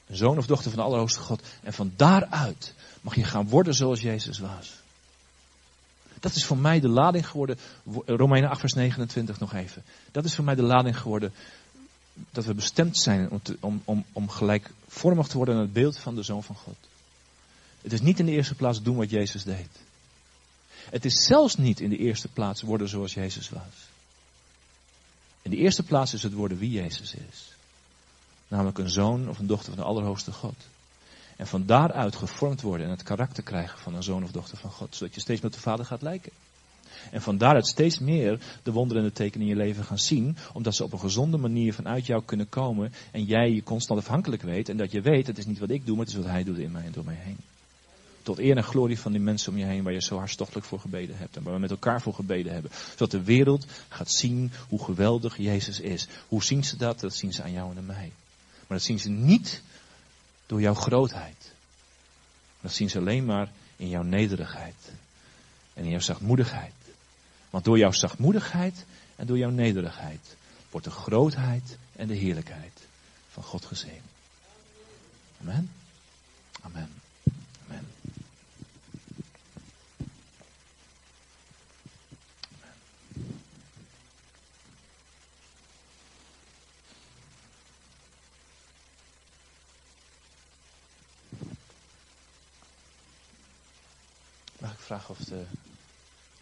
[0.07, 1.43] Een zoon of dochter van de Allerhoogste God.
[1.63, 4.73] En van daaruit mag je gaan worden zoals Jezus was.
[6.21, 7.59] Dat is voor mij de lading geworden.
[8.07, 9.83] Romeinen 8, vers 29 nog even.
[10.13, 11.33] Dat is voor mij de lading geworden.
[12.31, 16.15] Dat we bestemd zijn om, om, om, om gelijkvormig te worden aan het beeld van
[16.15, 16.77] de Zoon van God.
[17.83, 19.69] Het is niet in de eerste plaats doen wat Jezus deed.
[20.91, 23.89] Het is zelfs niet in de eerste plaats worden zoals Jezus was.
[25.49, 27.53] In de eerste plaats is het worden wie Jezus is.
[28.49, 30.55] Namelijk een zoon of een dochter van de Allerhoogste God.
[31.37, 34.71] En van daaruit gevormd worden en het karakter krijgen van een zoon of dochter van
[34.71, 34.97] God.
[34.97, 36.33] Zodat je steeds met de Vader gaat lijken.
[37.11, 40.37] En van daaruit steeds meer de wonderen en de tekenen in je leven gaan zien.
[40.53, 42.93] Omdat ze op een gezonde manier vanuit jou kunnen komen.
[43.11, 44.69] En jij je constant afhankelijk weet.
[44.69, 46.45] En dat je weet, het is niet wat ik doe, maar het is wat hij
[46.45, 47.39] doet in mij en door mij heen.
[48.29, 50.81] Tot eer en glorie van die mensen om je heen waar je zo hartstochtelijk voor
[50.81, 51.37] gebeden hebt.
[51.37, 52.71] En waar we met elkaar voor gebeden hebben.
[52.91, 56.07] Zodat de wereld gaat zien hoe geweldig Jezus is.
[56.29, 57.01] Hoe zien ze dat?
[57.01, 58.13] Dat zien ze aan jou en aan mij.
[58.67, 59.63] Maar dat zien ze niet
[60.47, 61.53] door jouw grootheid.
[62.61, 64.93] Dat zien ze alleen maar in jouw nederigheid.
[65.75, 66.75] En in jouw zachtmoedigheid.
[67.51, 68.85] Want door jouw zachtmoedigheid
[69.17, 70.37] en door jouw nederigheid
[70.71, 72.81] wordt de grootheid en de heerlijkheid
[73.29, 74.03] van God gezien.
[75.41, 75.71] Amen.
[76.61, 76.98] Amen.
[94.89, 95.45] Vragen of de.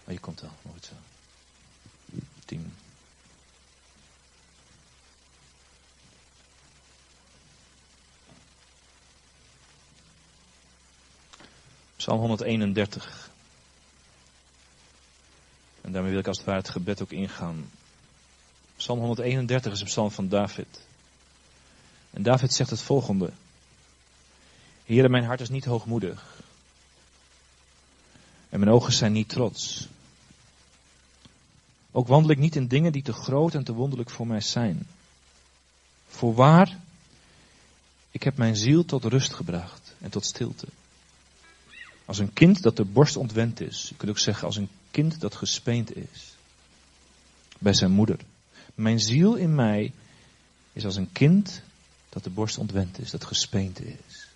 [0.05, 0.92] Oh, je komt al, mooi zo.
[2.44, 2.74] Tien.
[11.97, 13.30] Psalm 131.
[15.80, 17.70] En daarmee wil ik als het ware het gebed ook ingaan.
[18.76, 20.86] Psalm 131 is een psalm van David.
[22.11, 23.30] En David zegt het volgende.
[24.84, 26.44] Heere, mijn hart is niet hoogmoedig.
[28.49, 29.88] En mijn ogen zijn niet trots.
[31.90, 34.86] Ook wandel ik niet in dingen die te groot en te wonderlijk voor mij zijn.
[36.09, 36.78] Voorwaar,
[38.11, 40.66] ik heb mijn ziel tot rust gebracht en tot stilte.
[42.05, 43.88] Als een kind dat de borst ontwend is.
[43.88, 46.34] Je kunt ook zeggen als een kind dat gespeend is.
[47.59, 48.18] Bij zijn moeder.
[48.74, 49.92] Mijn ziel in mij
[50.72, 51.62] is als een kind
[52.09, 54.28] dat de borst ontwend is, dat gespeend is.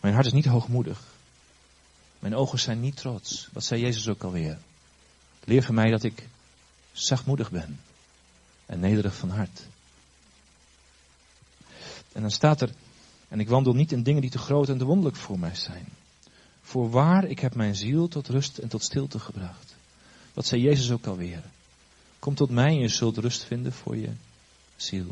[0.00, 1.17] Mijn hart is niet hoogmoedig.
[2.18, 3.48] Mijn ogen zijn niet trots.
[3.52, 4.58] Wat zei Jezus ook alweer?
[5.44, 6.28] Leer van mij dat ik
[6.92, 7.80] zachtmoedig ben
[8.66, 9.62] en nederig van hart.
[12.12, 12.70] En dan staat er,
[13.28, 15.86] en ik wandel niet in dingen die te groot en te wonderlijk voor mij zijn.
[16.62, 19.74] Voorwaar, ik heb mijn ziel tot rust en tot stilte gebracht.
[20.34, 21.42] Wat zei Jezus ook alweer?
[22.18, 24.10] Kom tot mij en je zult rust vinden voor je
[24.76, 25.06] ziel.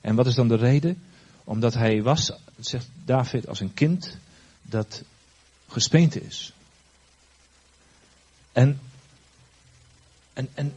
[0.00, 1.02] En wat is dan de reden?
[1.44, 4.16] Omdat hij was, zegt David, als een kind
[4.68, 5.02] dat
[5.68, 6.52] gespeend is.
[8.52, 8.80] En,
[10.32, 10.74] en, en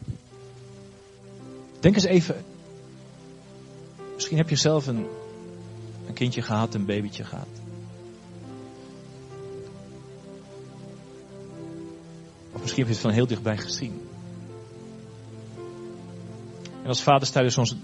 [1.80, 2.46] denk eens even,
[4.14, 5.08] misschien heb je zelf een,
[6.08, 7.48] een kindje gehad, een babytje gehad.
[12.52, 14.02] Of misschien heb je het van heel dichtbij gezien.
[16.82, 17.76] En als vader sta je soms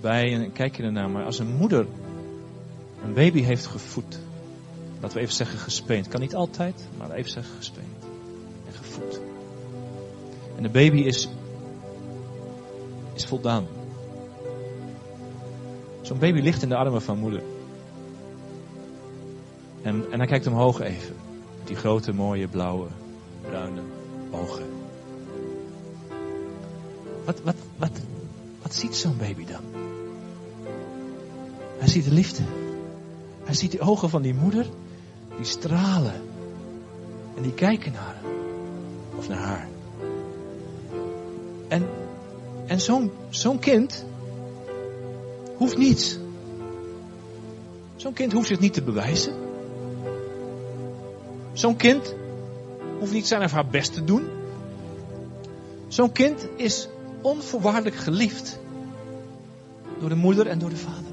[0.00, 1.86] bij en kijk je ernaar, maar als een moeder
[3.02, 4.18] een baby heeft gevoed,
[5.00, 8.04] laten we even zeggen gespeend, kan niet altijd, maar even zeggen gespeend
[8.66, 9.20] en gevoed.
[10.56, 11.28] En de baby is,
[13.14, 13.66] is voldaan.
[16.00, 17.42] Zo'n baby ligt in de armen van moeder.
[19.82, 21.14] En, en hij kijkt omhoog even.
[21.64, 22.86] Die grote, mooie, blauwe,
[23.42, 23.80] bruine
[24.30, 24.66] ogen.
[27.24, 27.90] Wat, wat, wat,
[28.62, 29.62] wat ziet zo'n baby dan?
[31.78, 32.42] Hij ziet de liefde.
[33.44, 34.66] Hij ziet de ogen van die moeder.
[35.36, 36.22] Die stralen.
[37.36, 38.32] En die kijken naar hem.
[39.16, 39.68] Of naar haar.
[41.68, 41.88] En,
[42.66, 44.04] en zo'n zo'n kind
[45.56, 46.18] hoeft niets.
[47.96, 49.34] Zo'n kind hoeft zich niet te bewijzen.
[51.52, 52.14] Zo'n kind
[52.98, 54.28] hoeft niet zijn of haar best te doen.
[55.88, 56.88] Zo'n kind is
[57.20, 58.58] onvoorwaardelijk geliefd
[60.00, 61.12] door de moeder en door de vader.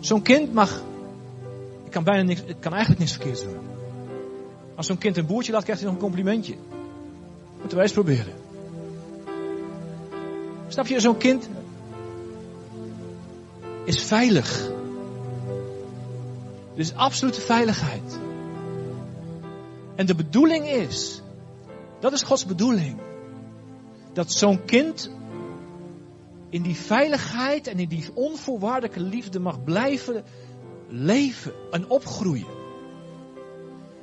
[0.00, 0.82] Zo'n kind mag,
[1.94, 3.58] kan bijna niks, ik kan eigenlijk niks verkeerd doen.
[4.74, 6.54] Als zo'n kind een boertje laat, krijgt hij nog een complimentje.
[7.58, 8.32] Moeten wij eens proberen.
[10.68, 11.48] Snap je, zo'n kind
[13.84, 14.70] is veilig.
[16.74, 18.18] Is absolute veiligheid.
[19.94, 21.22] En de bedoeling is,
[22.00, 22.96] dat is Gods bedoeling,
[24.12, 25.10] dat zo'n kind
[26.48, 30.24] in die veiligheid en in die onvoorwaardelijke liefde mag blijven
[30.88, 32.62] leven en opgroeien.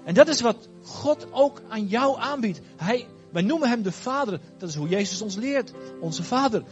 [0.04, 2.62] En dat is wat God ook aan jou aanbiedt.
[2.78, 4.40] Hij, wij noemen hem de Vader.
[4.58, 5.74] Dat is hoe Jezus ons leert.
[6.00, 6.64] Onze Vader.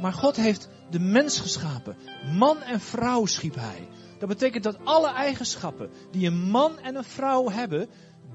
[0.00, 1.96] Maar God heeft de mens geschapen.
[2.36, 3.88] Man en vrouw schiep hij.
[4.18, 7.88] Dat betekent dat alle eigenschappen die een man en een vrouw hebben,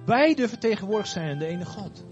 [0.06, 2.04] beide vertegenwoordigd zijn in de ene God.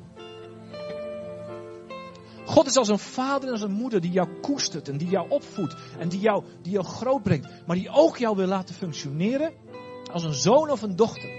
[2.51, 5.29] God is als een vader en als een moeder die jou koestert en die jou
[5.29, 9.53] opvoedt en die jou, die jou groot brengt, maar die ook jou wil laten functioneren
[10.11, 11.29] als een zoon of een dochter.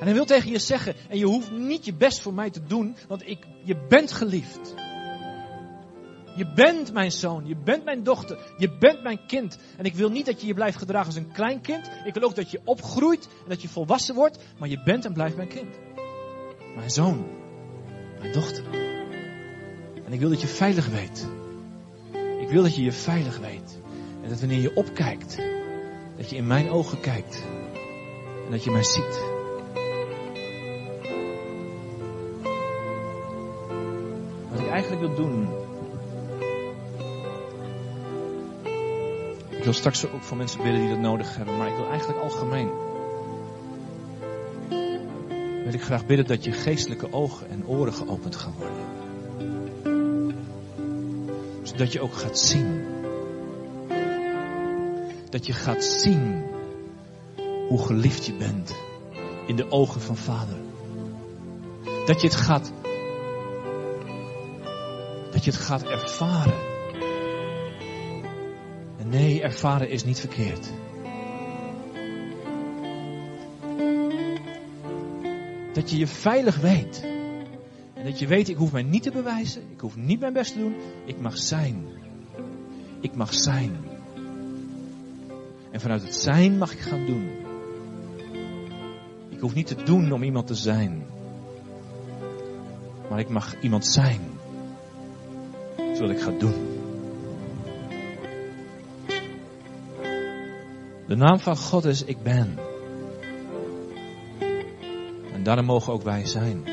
[0.00, 2.62] En hij wil tegen je zeggen, en je hoeft niet je best voor mij te
[2.62, 4.74] doen, want ik, je bent geliefd.
[6.36, 9.58] Je bent mijn zoon, je bent mijn dochter, je bent mijn kind.
[9.76, 11.90] En ik wil niet dat je je blijft gedragen als een klein kind.
[12.04, 15.12] Ik wil ook dat je opgroeit en dat je volwassen wordt, maar je bent en
[15.12, 15.78] blijft mijn kind.
[16.80, 17.26] Mijn zoon,
[18.18, 18.64] mijn dochter.
[20.04, 21.28] En ik wil dat je veilig weet.
[22.40, 23.78] Ik wil dat je je veilig weet.
[24.22, 25.38] En dat wanneer je opkijkt,
[26.16, 27.44] dat je in mijn ogen kijkt.
[28.44, 29.22] En dat je mij ziet.
[34.50, 35.48] Wat ik eigenlijk wil doen.
[39.48, 42.20] Ik wil straks ook voor mensen bidden die dat nodig hebben, maar ik wil eigenlijk
[42.20, 42.89] algemeen.
[45.70, 48.84] Wil ik graag bidden dat je geestelijke ogen en oren geopend gaan worden.
[51.62, 52.84] Zodat je ook gaat zien.
[55.28, 56.44] Dat je gaat zien
[57.68, 58.74] hoe geliefd je bent
[59.46, 60.56] in de ogen van Vader.
[62.06, 62.72] Dat je het gaat
[65.30, 66.60] dat je het gaat ervaren.
[68.98, 70.70] En nee, ervaren is niet verkeerd.
[75.72, 77.04] Dat je je veilig weet.
[77.94, 79.62] En dat je weet, ik hoef mij niet te bewijzen.
[79.72, 80.74] Ik hoef niet mijn best te doen.
[81.04, 81.86] Ik mag zijn.
[83.00, 83.76] Ik mag zijn.
[85.70, 87.30] En vanuit het zijn mag ik gaan doen.
[89.28, 91.06] Ik hoef niet te doen om iemand te zijn.
[93.08, 94.20] Maar ik mag iemand zijn
[96.00, 96.78] wat ik ga doen.
[101.06, 102.69] De naam van God is Ik Ben.
[105.40, 106.66] En daarom mogen ook wij zijn.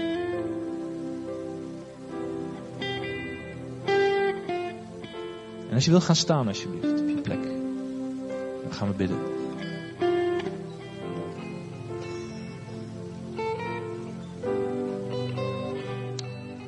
[5.69, 7.43] En als je wil gaan staan alsjeblieft op je plek.
[8.63, 9.17] Dan gaan we bidden.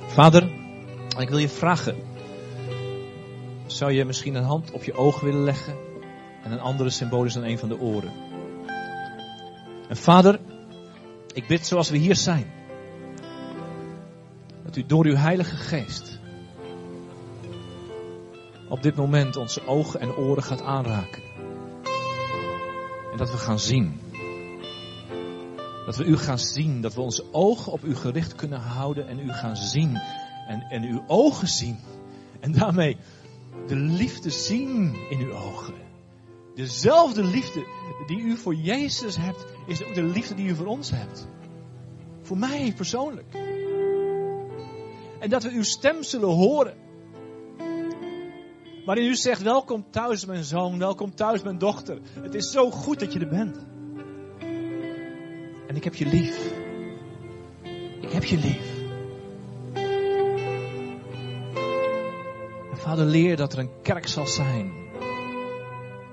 [0.07, 0.49] Vader,
[1.17, 1.95] ik wil je vragen
[3.67, 5.73] zou je misschien een hand op je oog willen leggen
[6.43, 8.11] en een andere symbolisch dan een van de oren.
[9.89, 10.39] En vader,
[11.33, 12.51] ik bid zoals we hier zijn,
[14.63, 16.19] dat u door uw heilige geest
[18.69, 21.23] op dit moment onze ogen en oren gaat aanraken.
[23.11, 23.99] En dat we gaan zien.
[25.85, 29.19] Dat we u gaan zien, dat we onze ogen op u gericht kunnen houden en
[29.19, 29.97] u gaan zien.
[30.47, 31.79] En, en uw ogen zien.
[32.39, 32.97] En daarmee
[33.67, 35.73] de liefde zien in uw ogen.
[36.59, 37.65] Dezelfde liefde
[38.05, 41.27] die u voor Jezus hebt, is ook de liefde die u voor ons hebt.
[42.21, 43.33] Voor mij persoonlijk.
[45.19, 46.77] En dat we uw stem zullen horen.
[48.85, 51.99] Waarin u zegt, welkom thuis mijn zoon, welkom thuis mijn dochter.
[52.21, 53.65] Het is zo goed dat je er bent.
[55.67, 56.53] En ik heb je lief.
[58.01, 58.77] Ik heb je lief.
[62.73, 64.88] Vader, leer dat er een kerk zal zijn.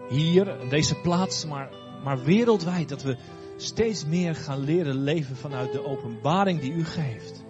[0.08, 1.70] Hier, deze plaats, maar,
[2.04, 2.88] maar wereldwijd.
[2.88, 3.16] Dat we
[3.56, 7.44] steeds meer gaan leren leven vanuit de openbaring die u geeft.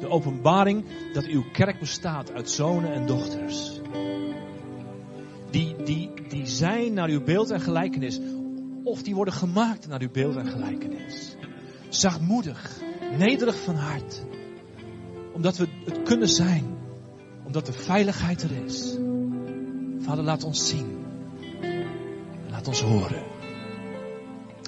[0.00, 3.80] De openbaring dat uw kerk bestaat uit zonen en dochters.
[5.50, 8.20] Die, die, die zijn naar uw beeld en gelijkenis.
[8.84, 11.36] Of die worden gemaakt naar uw beeld en gelijkenis.
[11.88, 12.80] Zachtmoedig,
[13.18, 14.22] nederig van hart.
[15.32, 16.76] Omdat we het kunnen zijn
[17.46, 18.96] omdat de veiligheid er is.
[19.98, 21.04] Vader, laat ons zien.
[22.50, 23.22] Laat ons horen.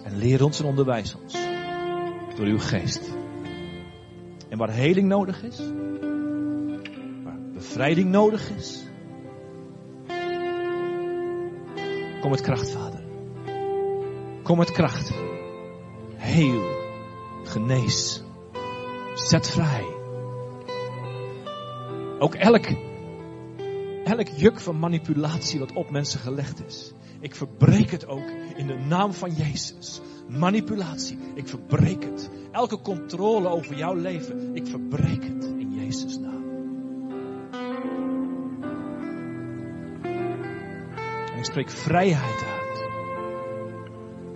[0.04, 1.36] En leer ons en onderwijs ons.
[2.36, 3.10] Door uw geest.
[4.48, 5.58] En waar heling nodig is.
[7.24, 8.86] Waar bevrijding nodig is.
[12.20, 13.02] Kom met kracht, Vader.
[14.42, 15.12] Kom met kracht.
[16.16, 16.76] Heel.
[17.44, 18.22] Genees.
[19.14, 19.86] Zet vrij.
[22.18, 22.66] Ook elk,
[24.08, 26.92] elk juk van manipulatie wat op mensen gelegd is.
[27.20, 30.00] Ik verbreek het ook in de naam van Jezus.
[30.28, 32.30] Manipulatie, ik verbreek het.
[32.52, 36.44] Elke controle over jouw leven, ik verbreek het in Jezus' naam.
[41.32, 42.88] En ik spreek vrijheid uit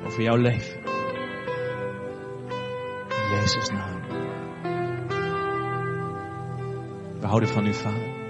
[0.07, 0.81] over jouw leven.
[3.09, 4.01] In Jezus' naam.
[7.21, 8.22] We houden van u, Vader.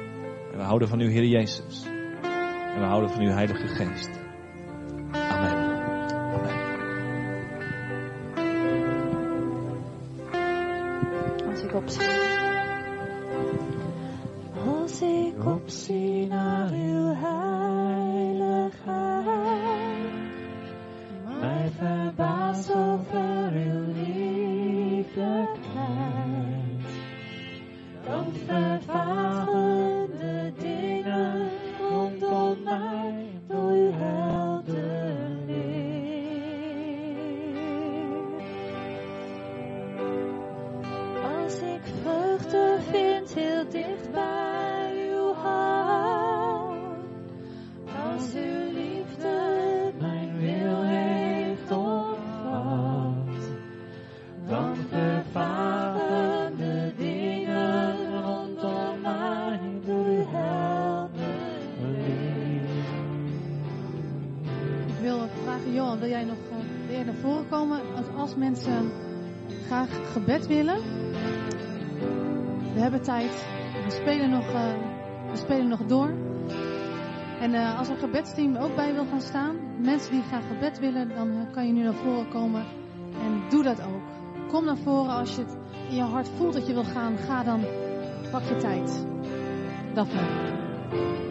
[0.73, 1.85] Houden van u, Heer Jezus.
[2.75, 4.22] En we houden van uw Heilige Geest.
[65.53, 67.81] Vragen, Johan, wil jij nog eh, jij naar voren komen?
[67.97, 68.93] Als, als mensen
[69.67, 70.79] graag gebed willen.
[72.75, 73.47] We hebben tijd.
[73.85, 74.73] We spelen nog, eh,
[75.31, 76.11] we spelen nog door.
[77.41, 81.09] En eh, als een gebedsteam ook bij wil gaan staan, mensen die graag gebed willen,
[81.09, 82.65] dan kan je nu naar voren komen.
[83.23, 84.03] En doe dat ook.
[84.49, 85.57] Kom naar voren als je het
[85.89, 87.17] in je hart voelt dat je wil gaan.
[87.17, 87.61] Ga dan,
[88.31, 89.07] pak je tijd.
[89.95, 91.22] Heer,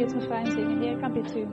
[0.00, 0.80] het refrein zingen.
[0.80, 1.46] Heer, ik aanbid u.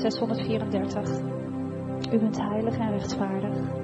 [0.00, 1.20] 634.
[2.12, 3.79] U bent heilig en rechtvaardig.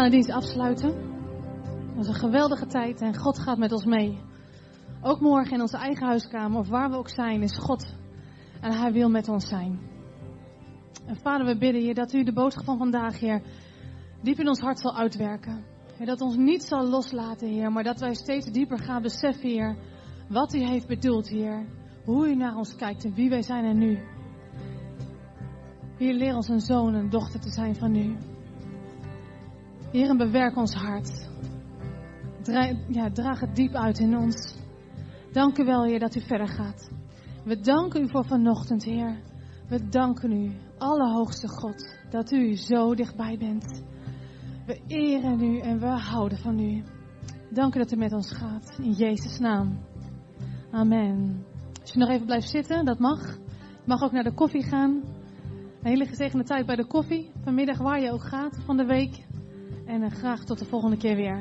[0.00, 0.88] Gaan de dienst afsluiten.
[0.88, 4.18] Het was een geweldige tijd en God gaat met ons mee.
[5.02, 7.94] Ook morgen in onze eigen huiskamer of waar we ook zijn is God.
[8.60, 9.80] En Hij wil met ons zijn.
[11.06, 13.42] En Vader, we bidden je dat u de boodschap van vandaag, Heer,
[14.22, 15.64] diep in ons hart zal uitwerken.
[15.96, 19.76] Heer, dat ons niet zal loslaten, Heer, maar dat wij steeds dieper gaan beseffen, Heer,
[20.28, 21.66] wat u heeft bedoeld, Heer.
[22.04, 23.98] hoe u naar ons kijkt en wie wij zijn en nu.
[25.96, 28.16] Heer, leer ons een zoon en dochter te zijn van u.
[29.90, 31.28] Heer, bewerk ons hart.
[32.88, 34.54] Ja, draag het diep uit in ons.
[35.32, 36.90] Dank u wel, Heer, dat u verder gaat.
[37.44, 39.20] We danken u voor vanochtend, Heer.
[39.68, 43.82] We danken u, Allerhoogste God, dat u zo dichtbij bent.
[44.66, 46.82] We eren u en we houden van u.
[47.50, 48.78] Dank u dat u met ons gaat.
[48.82, 49.78] In Jezus' naam.
[50.70, 51.44] Amen.
[51.80, 53.36] Als je nog even blijft zitten, dat mag.
[53.36, 54.90] Je mag ook naar de koffie gaan.
[55.82, 57.30] Een hele gezegende tijd bij de koffie.
[57.42, 59.28] Vanmiddag waar je ook gaat van de week.
[59.84, 61.38] En uh, graag tot de volgende keer weer.